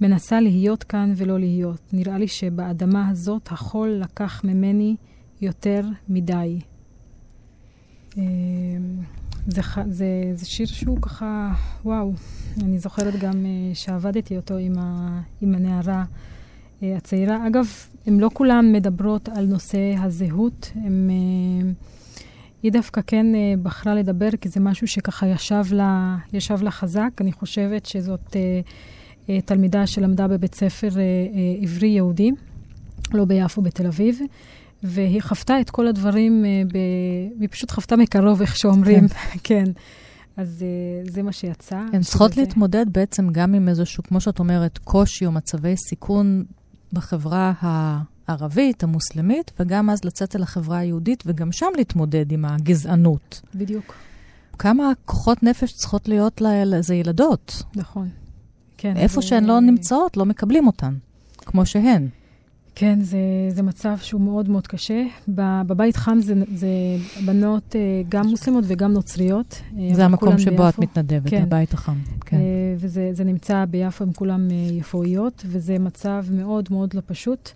[0.00, 1.80] מנסה להיות כאן ולא להיות.
[1.92, 4.96] נראה לי שבאדמה הזאת החול לקח ממני
[5.40, 6.60] יותר מדי.
[8.18, 8.22] אה,
[9.46, 11.54] זה, זה, זה שיר שהוא ככה,
[11.84, 12.12] וואו,
[12.62, 16.04] אני זוכרת גם uh, שעבדתי אותו עם, ה, עם הנערה
[16.82, 17.46] הצעירה.
[17.46, 17.66] אגב,
[18.06, 22.22] הן לא כולן מדברות על נושא הזהות, הם, uh,
[22.62, 27.10] היא דווקא כן uh, בחרה לדבר, כי זה משהו שככה ישב לה, ישב לה חזק.
[27.20, 28.36] אני חושבת שזאת
[29.44, 30.88] תלמידה שלמדה בבית ספר
[31.62, 32.30] עברי יהודי,
[33.12, 34.20] לא ביפו, בתל אביב.
[34.82, 36.78] והיא חוותה את כל הדברים, ב...
[37.40, 39.38] היא פשוט חוותה מקרוב, איך שאומרים, כן.
[39.44, 39.64] כן.
[40.36, 40.64] אז
[41.08, 41.80] זה מה שיצא.
[41.92, 42.36] הן צריכות.
[42.36, 46.44] להתמודד בעצם גם עם איזשהו, כמו שאת אומרת, קושי או מצבי סיכון
[46.92, 53.40] בחברה הערבית, המוסלמית, וגם אז לצאת אל החברה היהודית, וגם שם להתמודד עם הגזענות.
[53.54, 53.94] בדיוק.
[54.58, 57.62] כמה כוחות נפש צריכות להיות לאיזה ילדות.
[57.76, 58.08] נכון.
[58.76, 58.96] כן.
[58.96, 60.94] איפה שהן לא נמצאות, לא מקבלים אותן,
[61.36, 62.08] כמו שהן.
[62.80, 63.18] כן, זה,
[63.48, 65.02] זה מצב שהוא מאוד מאוד קשה.
[65.66, 66.68] בבית חם זה, זה
[67.26, 69.60] בנות אה, גם מוסלמות וגם נוצריות.
[69.78, 70.68] אה, זה המקום שבו ביפו.
[70.68, 71.42] את מתנדבת, כן.
[71.42, 71.96] הבית החם.
[72.26, 72.36] כן.
[72.36, 72.42] אה,
[72.76, 77.50] וזה נמצא ביפו, הם כולם יפואיות, וזה מצב מאוד מאוד לא פשוט.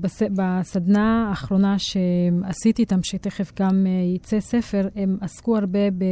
[0.00, 6.04] בס, בסדנה האחרונה שעשיתי איתם, שתכף גם יצא ספר, הם עסקו הרבה ב,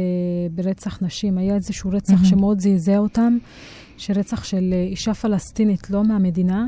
[0.51, 1.37] ברצח נשים.
[1.37, 2.25] היה איזשהו רצח mm-hmm.
[2.25, 3.37] שמאוד זעזע אותם,
[3.97, 6.67] שרצח של אישה פלסטינית, לא מהמדינה.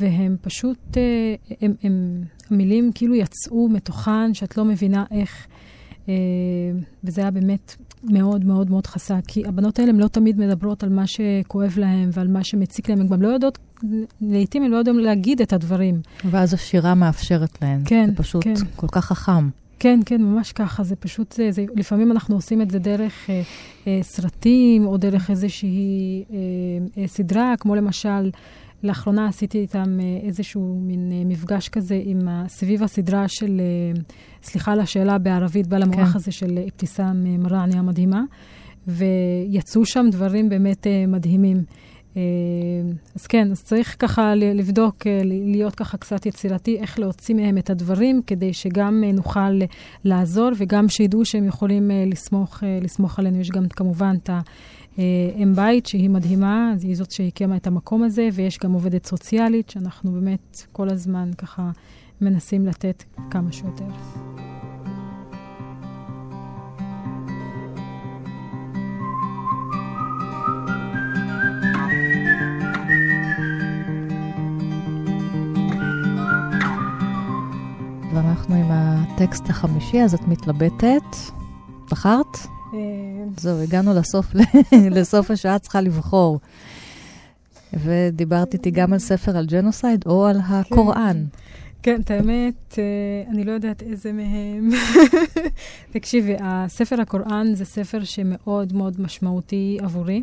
[0.00, 5.46] והם פשוט, אה, הם, הם, המילים כאילו יצאו מתוכן, שאת לא מבינה איך,
[6.08, 6.14] אה,
[7.04, 10.88] וזה היה באמת מאוד מאוד מאוד חסק, כי הבנות האלה הן לא תמיד מדברות על
[10.88, 13.58] מה שכואב להן ועל מה שמציק להן, הן גם לא יודעות,
[14.20, 16.00] לעתים הן לא יודעות להגיד את הדברים.
[16.24, 17.82] ואז השירה מאפשרת להן.
[17.84, 18.54] כן, זה פשוט כן.
[18.76, 19.48] כל כך חכם.
[19.78, 20.84] כן, כן, ממש ככה.
[20.84, 23.42] זה פשוט, זה, זה, לפעמים אנחנו עושים את זה דרך אה,
[23.86, 26.36] אה, סרטים, או דרך איזושהי אה,
[26.98, 28.30] אה, סדרה, כמו למשל...
[28.82, 34.00] לאחרונה עשיתי איתם אה, איזשהו מין אה, מפגש כזה עם, סביב הסדרה של, אה,
[34.42, 36.16] סליחה על השאלה בערבית, בעל המוח כן.
[36.16, 38.22] הזה של אבתיסאם מראענה המדהימה,
[38.86, 41.62] ויצאו שם דברים באמת מדהימים.
[43.14, 48.20] אז כן, אז צריך ככה לבדוק, להיות ככה קצת יצירתי, איך להוציא מהם את הדברים,
[48.26, 49.60] כדי שגם נוכל
[50.04, 53.40] לעזור וגם שידעו שהם יכולים לסמוך, לסמוך עלינו.
[53.40, 54.40] יש גם כמובן את ה...
[55.42, 60.12] אם בית שהיא מדהימה, היא זאת שהקימה את המקום הזה, ויש גם עובדת סוציאלית, שאנחנו
[60.12, 61.70] באמת כל הזמן ככה
[62.20, 63.84] מנסים לתת כמה שיותר.
[78.14, 81.16] ואנחנו עם הטקסט החמישי, אז את מתלבטת.
[81.90, 82.45] בחרת?
[83.36, 84.26] זהו, הגענו לסוף,
[84.96, 86.40] לסוף השעה, צריכה לבחור.
[87.72, 91.24] ודיברת איתי גם על ספר על ג'נוסייד או על הקוראן.
[91.82, 94.70] כן, את האמת, אה, אני לא יודעת איזה מהם.
[95.92, 100.22] תקשיבי, הספר הקוראן זה ספר שמאוד מאוד משמעותי עבורי.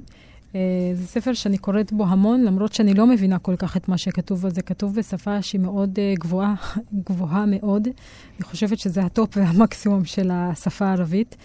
[0.56, 0.60] אה,
[0.94, 4.42] זה ספר שאני קוראת בו המון, למרות שאני לא מבינה כל כך את מה שכתוב
[4.42, 4.50] בו.
[4.50, 6.56] זה כתוב בשפה שהיא מאוד אה, גבוהה,
[7.10, 7.88] גבוהה מאוד.
[8.38, 11.36] אני חושבת שזה הטופ והמקסימום של השפה הערבית.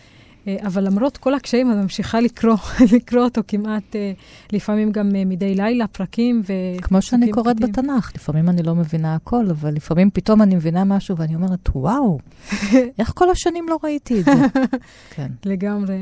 [0.49, 2.57] אה, אבל למרות כל הקשיים, אני ממשיכה לקרוא,
[2.95, 4.13] לקרוא אותו כמעט, אה,
[4.53, 6.53] לפעמים גם אה, מדי לילה, פרקים ו...
[6.83, 7.73] כמו שאני קוראת פרקים.
[7.73, 12.19] בתנ"ך, לפעמים אני לא מבינה הכל, אבל לפעמים פתאום אני מבינה משהו ואני אומרת, וואו,
[12.99, 14.33] איך כל השנים לא ראיתי את זה?
[15.15, 15.29] כן.
[15.45, 16.01] לגמרי.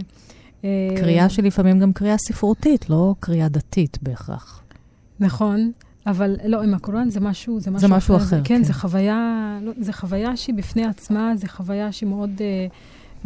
[0.96, 4.62] קריאה שלפעמים גם קריאה ספרותית, לא קריאה דתית בהכרח.
[5.20, 5.72] נכון.
[6.06, 8.24] אבל לא, עם הקוראן זה משהו, זה משהו, זה משהו אחר.
[8.24, 8.64] אחר כן, כן.
[8.64, 12.30] זה חוויה, לא, זה חוויה שהיא בפני עצמה, זה חוויה שהיא מאוד...
[12.38, 12.42] Uh,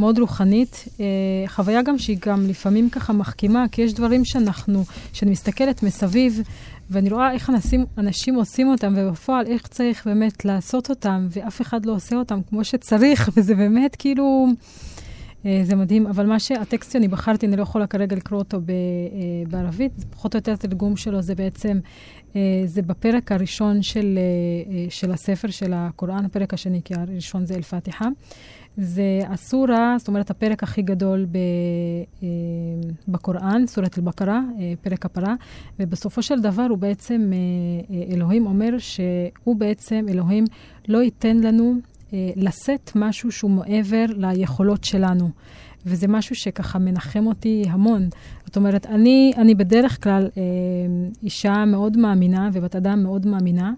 [0.00, 0.84] מאוד רוחנית.
[1.00, 1.04] אה,
[1.46, 6.40] חוויה גם שהיא גם לפעמים ככה מחכימה, כי יש דברים שאנחנו, שאני מסתכלת מסביב,
[6.90, 11.86] ואני רואה איך אנשים, אנשים עושים אותם, ובפועל איך צריך באמת לעשות אותם, ואף אחד
[11.86, 14.46] לא עושה אותם כמו שצריך, וזה באמת כאילו...
[15.46, 18.70] אה, זה מדהים, אבל מה שהטקסט שאני בחרתי, אני לא יכולה כרגע לקרוא אותו ב,
[18.70, 18.76] אה,
[19.50, 21.78] בערבית, פחות או יותר התרגום שלו זה בעצם,
[22.36, 24.18] אה, זה בפרק הראשון של,
[24.88, 28.06] של הספר של הקוראן, הפרק השני, כי הראשון זה אל-פתיחה.
[28.76, 31.36] זה הסורה, זאת אומרת, הפרק הכי גדול ב,
[32.22, 32.28] אה,
[33.08, 35.34] בקוראן, סורת אל-בקרה, אה, פרק הפרה,
[35.78, 40.44] ובסופו של דבר הוא בעצם, אה, אלוהים אומר שהוא בעצם, אלוהים
[40.88, 41.74] לא ייתן לנו
[42.36, 45.30] לשאת משהו שהוא מעבר ליכולות שלנו.
[45.86, 48.08] וזה משהו שככה מנחם אותי המון.
[48.46, 50.42] זאת אומרת, אני, אני בדרך כלל אה,
[51.22, 53.72] אישה מאוד מאמינה ובת אדם מאוד מאמינה,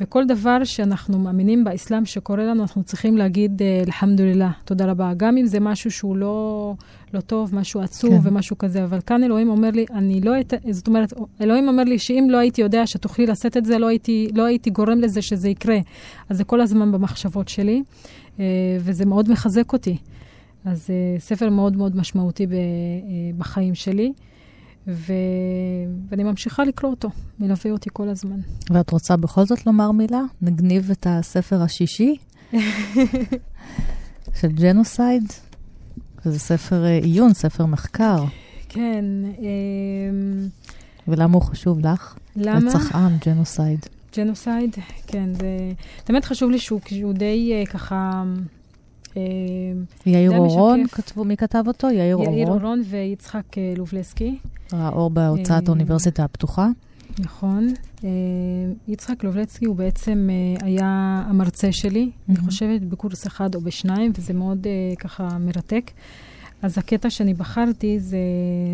[0.00, 5.12] וכל דבר שאנחנו מאמינים באסלאם שקורה לנו, אנחנו צריכים להגיד אה, אלחמדוללה, תודה רבה.
[5.16, 6.74] גם אם זה משהו שהוא לא,
[7.14, 8.28] לא טוב, משהו עצוב כן.
[8.28, 10.40] ומשהו כזה, אבל כאן אלוהים אומר לי, אני לא...
[10.40, 10.54] את...
[10.70, 14.28] זאת אומרת, אלוהים אומר לי שאם לא הייתי יודע שתוכלי לשאת את זה, לא הייתי,
[14.34, 15.78] לא הייתי גורם לזה שזה יקרה.
[16.28, 17.82] אז זה כל הזמן במחשבות שלי,
[18.40, 18.44] אה,
[18.80, 19.96] וזה מאוד מחזק אותי.
[20.64, 22.46] אז אה, ספר מאוד מאוד משמעותי
[23.38, 24.12] בחיים שלי,
[24.86, 25.12] ו...
[26.08, 28.40] ואני ממשיכה לקרוא אותו, מלווה אותי כל הזמן.
[28.70, 30.22] ואת רוצה בכל זאת לומר מילה?
[30.42, 32.16] נגניב את הספר השישי
[34.40, 35.32] של genocide.
[36.24, 38.24] זה ספר אה, עיון, ספר מחקר.
[38.68, 39.04] כן,
[39.38, 40.46] אה,
[41.08, 42.16] ולמה הוא חשוב לך?
[42.36, 42.70] למה?
[42.70, 43.86] רצח עם, genocide.
[44.16, 44.76] ג'נוסייד,
[45.06, 45.72] כן, זה...
[46.04, 48.22] תמיד חשוב לי שהוא, שהוא די אה, ככה...
[50.06, 50.86] יאיר אורון.
[50.86, 51.90] כתבו, מי כתב אותו?
[51.90, 52.62] יאיר יאיר אורון.
[52.62, 54.38] אורון ויצחק אה, לובלסקי.
[54.72, 56.68] ראה אור בהוצאת אה, האוניברסיטה הפתוחה.
[57.18, 57.68] נכון.
[58.04, 58.08] אה,
[58.88, 60.28] יצחק לובלצקי הוא בעצם
[60.62, 62.44] היה המרצה שלי, אני מהמם.
[62.44, 64.66] חושבת בקורס אחד או בשניים, וזה מאוד
[64.98, 65.90] ככה מרתק.
[66.62, 68.18] אז הקטע שאני בחרתי זה,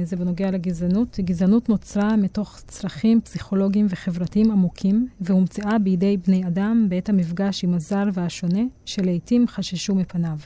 [0.05, 1.20] זה בנוגע לגזענות.
[1.20, 8.05] גזענות נוצרה מתוך צרכים פסיכולוגיים וחברתיים עמוקים, והומצאה בידי בני אדם בעת המפגש עם הזר
[8.12, 10.36] והשונה, שלעיתים חששו מפניו.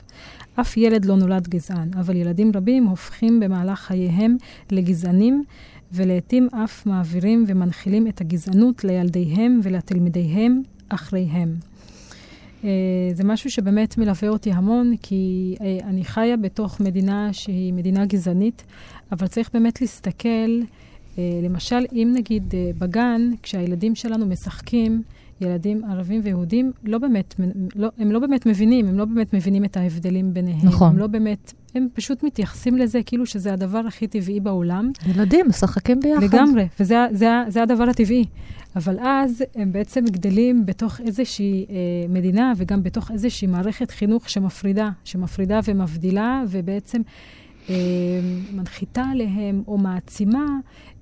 [0.55, 4.37] אף ילד לא נולד גזען, אבל ילדים רבים הופכים במהלך חייהם
[4.71, 5.43] לגזענים,
[5.91, 11.55] ולעיתים אף מעבירים ומנחילים את הגזענות לילדיהם ולתלמידיהם אחריהם.
[12.63, 12.69] אה,
[13.13, 18.63] זה משהו שבאמת מלווה אותי המון, כי אה, אני חיה בתוך מדינה שהיא מדינה גזענית,
[19.11, 20.61] אבל צריך באמת להסתכל,
[21.17, 25.03] אה, למשל, אם נגיד בגן, כשהילדים שלנו משחקים,
[25.41, 27.35] ילדים ערבים ויהודים, לא באמת,
[27.75, 30.67] לא, הם לא באמת מבינים, הם לא באמת מבינים את ההבדלים ביניהם.
[30.67, 30.89] נכון.
[30.89, 34.91] הם לא באמת, הם פשוט מתייחסים לזה כאילו שזה הדבר הכי טבעי בעולם.
[35.05, 36.23] ילדים משחקים ביחד.
[36.23, 38.25] לגמרי, וזה זה, זה הדבר הטבעי.
[38.75, 41.75] אבל אז הם בעצם גדלים בתוך איזושהי אה,
[42.09, 47.01] מדינה וגם בתוך איזושהי מערכת חינוך שמפרידה, שמפרידה ומבדילה, ובעצם
[47.69, 47.75] אה,
[48.53, 50.45] מנחיתה עליהם או מעצימה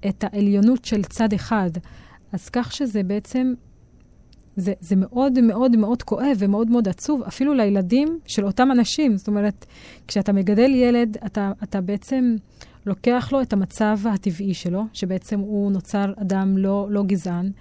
[0.07, 1.69] את העליונות של צד אחד.
[2.31, 3.53] אז כך שזה בעצם,
[4.61, 9.17] זה, זה מאוד מאוד מאוד כואב ומאוד מאוד עצוב, אפילו לילדים של אותם אנשים.
[9.17, 9.65] זאת אומרת,
[10.07, 12.35] כשאתה מגדל ילד, אתה, אתה בעצם
[12.85, 17.51] לוקח לו את המצב הטבעי שלו, שבעצם הוא נוצר אדם לא, לא גזען,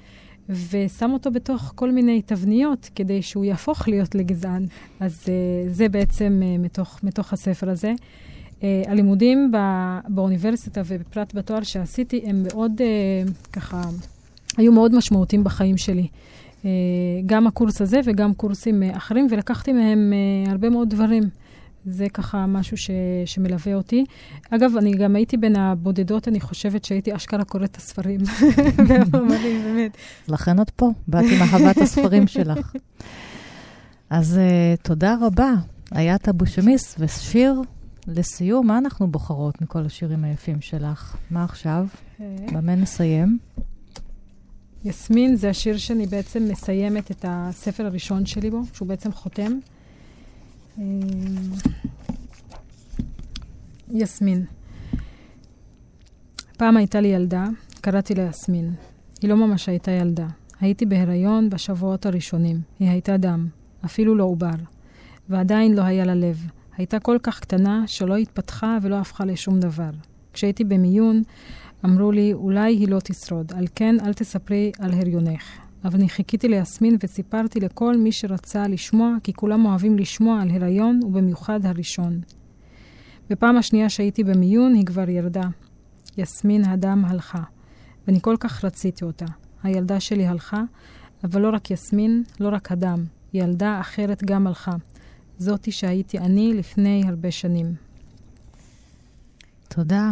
[0.48, 4.66] ושם אותו בתוך כל מיני תבניות כדי שהוא יהפוך להיות לגזען.
[5.00, 5.28] אז uh,
[5.68, 7.92] זה בעצם uh, מתוך, מתוך הספר הזה.
[8.60, 9.52] Uh, הלימודים
[10.08, 12.80] באוניברסיטה ובפרט בתואר שעשיתי, הם מאוד
[13.52, 13.82] ככה,
[14.56, 16.08] היו מאוד משמעותיים בחיים שלי.
[16.60, 16.64] Uh,
[17.26, 20.12] גם הקורס הזה וגם קורסים uh, אחרים, ולקחתי מהם
[20.46, 21.22] uh, הרבה מאוד דברים.
[21.86, 22.90] זה ככה משהו ש,
[23.24, 24.04] שמלווה אותי.
[24.50, 28.20] אגב, אני גם הייתי בין הבודדות, אני חושבת שהייתי אשכרה קוראת את הספרים.
[29.64, 29.96] באמת.
[30.28, 32.72] לכן את פה, באת עם אהבת הספרים שלך.
[34.10, 35.52] אז uh, תודה רבה.
[35.94, 37.60] איית אבו שמיס, ושיר
[38.06, 41.16] לסיום, מה אנחנו בוחרות מכל השירים היפים שלך?
[41.30, 41.86] מה עכשיו?
[42.52, 43.38] במה נסיים?
[44.84, 49.52] יסמין זה השיר שאני בעצם מסיימת את הספר הראשון שלי בו, שהוא בעצם חותם.
[50.78, 50.84] אה,
[53.90, 54.44] יסמין.
[56.56, 57.44] פעם הייתה לי ילדה,
[57.80, 58.74] קראתי לה יסמין.
[59.22, 60.26] היא לא ממש הייתה ילדה.
[60.60, 62.60] הייתי בהיריון בשבועות הראשונים.
[62.78, 63.48] היא הייתה דם,
[63.84, 64.56] אפילו לא עובר.
[65.28, 66.46] ועדיין לא היה לה לב.
[66.76, 69.90] הייתה כל כך קטנה שלא התפתחה ולא הפכה לשום דבר.
[70.32, 71.22] כשהייתי במיון,
[71.84, 75.42] אמרו לי, אולי היא לא תשרוד, על כן אל תספרי על הריונך.
[75.84, 81.00] אבל אני חיכיתי ליסמין וסיפרתי לכל מי שרצה לשמוע, כי כולם אוהבים לשמוע על הריון,
[81.04, 82.20] ובמיוחד הראשון.
[83.30, 85.48] בפעם השנייה שהייתי במיון, היא כבר ירדה.
[86.18, 87.42] יסמין הדם הלכה,
[88.06, 89.26] ואני כל כך רציתי אותה.
[89.62, 90.62] הילדה שלי הלכה,
[91.24, 93.04] אבל לא רק יסמין, לא רק הדם.
[93.34, 94.72] ילדה אחרת גם הלכה.
[95.38, 97.74] זאתי שהייתי אני לפני הרבה שנים.
[99.68, 100.10] תודה,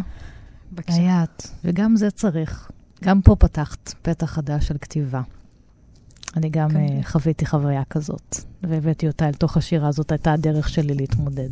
[0.73, 0.97] בבקשה.
[0.97, 1.55] איית.
[1.65, 2.71] וגם זה צריך.
[3.05, 5.23] גם פה פתחת פתח חדש של כתיבה.
[6.37, 7.01] אני גם כנראה.
[7.01, 11.51] uh, חוויתי חוויה כזאת, והבאתי אותה אל תוך השירה, זאת הייתה הדרך שלי להתמודד.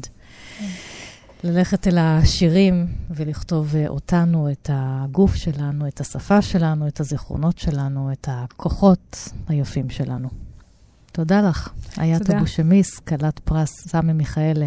[1.45, 8.13] ללכת אל השירים ולכתוב uh, אותנו, את הגוף שלנו, את השפה שלנו, את הזיכרונות שלנו,
[8.13, 10.46] את הכוחות היפים שלנו.
[11.17, 12.39] תודה לך, איית תודה.
[12.39, 14.63] אבו שמיס, כלת פרס סמי מיכאל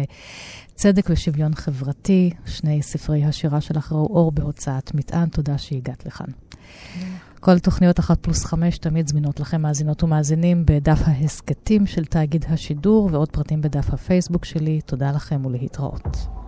[0.74, 2.30] צדק ושוויון חברתי.
[2.46, 5.28] שני ספרי השירה שלך ראו אור בהוצאת מטען.
[5.28, 6.26] תודה שהגעת לכאן.
[7.40, 13.08] כל תוכניות אחת פלוס חמש תמיד זמינות לכם, מאזינות ומאזינים, בדף ההסכתים של תאגיד השידור,
[13.12, 14.80] ועוד פרטים בדף הפייסבוק שלי.
[14.80, 16.39] תודה לכם ולהתראות.